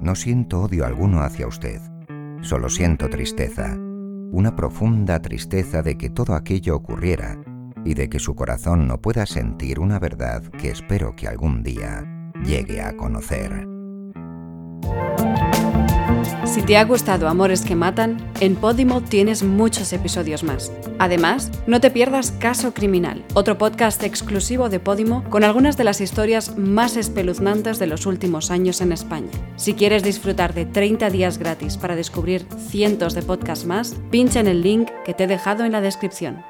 No 0.00 0.14
siento 0.14 0.62
odio 0.62 0.86
alguno 0.86 1.22
hacia 1.22 1.48
usted, 1.48 1.80
solo 2.42 2.68
siento 2.68 3.08
tristeza, 3.08 3.76
una 4.30 4.54
profunda 4.54 5.20
tristeza 5.20 5.82
de 5.82 5.96
que 5.96 6.10
todo 6.10 6.34
aquello 6.34 6.76
ocurriera 6.76 7.38
y 7.84 7.94
de 7.94 8.08
que 8.08 8.18
su 8.18 8.34
corazón 8.34 8.86
no 8.86 9.00
pueda 9.00 9.26
sentir 9.26 9.80
una 9.80 9.98
verdad 9.98 10.42
que 10.42 10.70
espero 10.70 11.14
que 11.16 11.28
algún 11.28 11.62
día 11.62 12.04
llegue 12.44 12.82
a 12.82 12.96
conocer. 12.96 13.66
Si 16.48 16.62
te 16.62 16.78
ha 16.78 16.84
gustado 16.84 17.28
Amores 17.28 17.60
que 17.60 17.76
Matan, 17.76 18.16
en 18.40 18.56
Podimo 18.56 19.02
tienes 19.02 19.42
muchos 19.42 19.92
episodios 19.92 20.42
más. 20.42 20.72
Además, 20.98 21.50
no 21.66 21.78
te 21.78 21.90
pierdas 21.90 22.30
Caso 22.30 22.72
Criminal, 22.72 23.22
otro 23.34 23.58
podcast 23.58 24.02
exclusivo 24.02 24.70
de 24.70 24.80
Podimo 24.80 25.22
con 25.28 25.44
algunas 25.44 25.76
de 25.76 25.84
las 25.84 26.00
historias 26.00 26.56
más 26.56 26.96
espeluznantes 26.96 27.78
de 27.78 27.86
los 27.86 28.06
últimos 28.06 28.50
años 28.50 28.80
en 28.80 28.92
España. 28.92 29.30
Si 29.56 29.74
quieres 29.74 30.02
disfrutar 30.02 30.54
de 30.54 30.64
30 30.64 31.10
días 31.10 31.36
gratis 31.36 31.76
para 31.76 31.96
descubrir 31.96 32.46
cientos 32.70 33.12
de 33.12 33.22
podcasts 33.22 33.66
más, 33.66 33.94
pincha 34.10 34.40
en 34.40 34.48
el 34.48 34.62
link 34.62 34.88
que 35.04 35.12
te 35.12 35.24
he 35.24 35.26
dejado 35.26 35.66
en 35.66 35.72
la 35.72 35.82
descripción. 35.82 36.42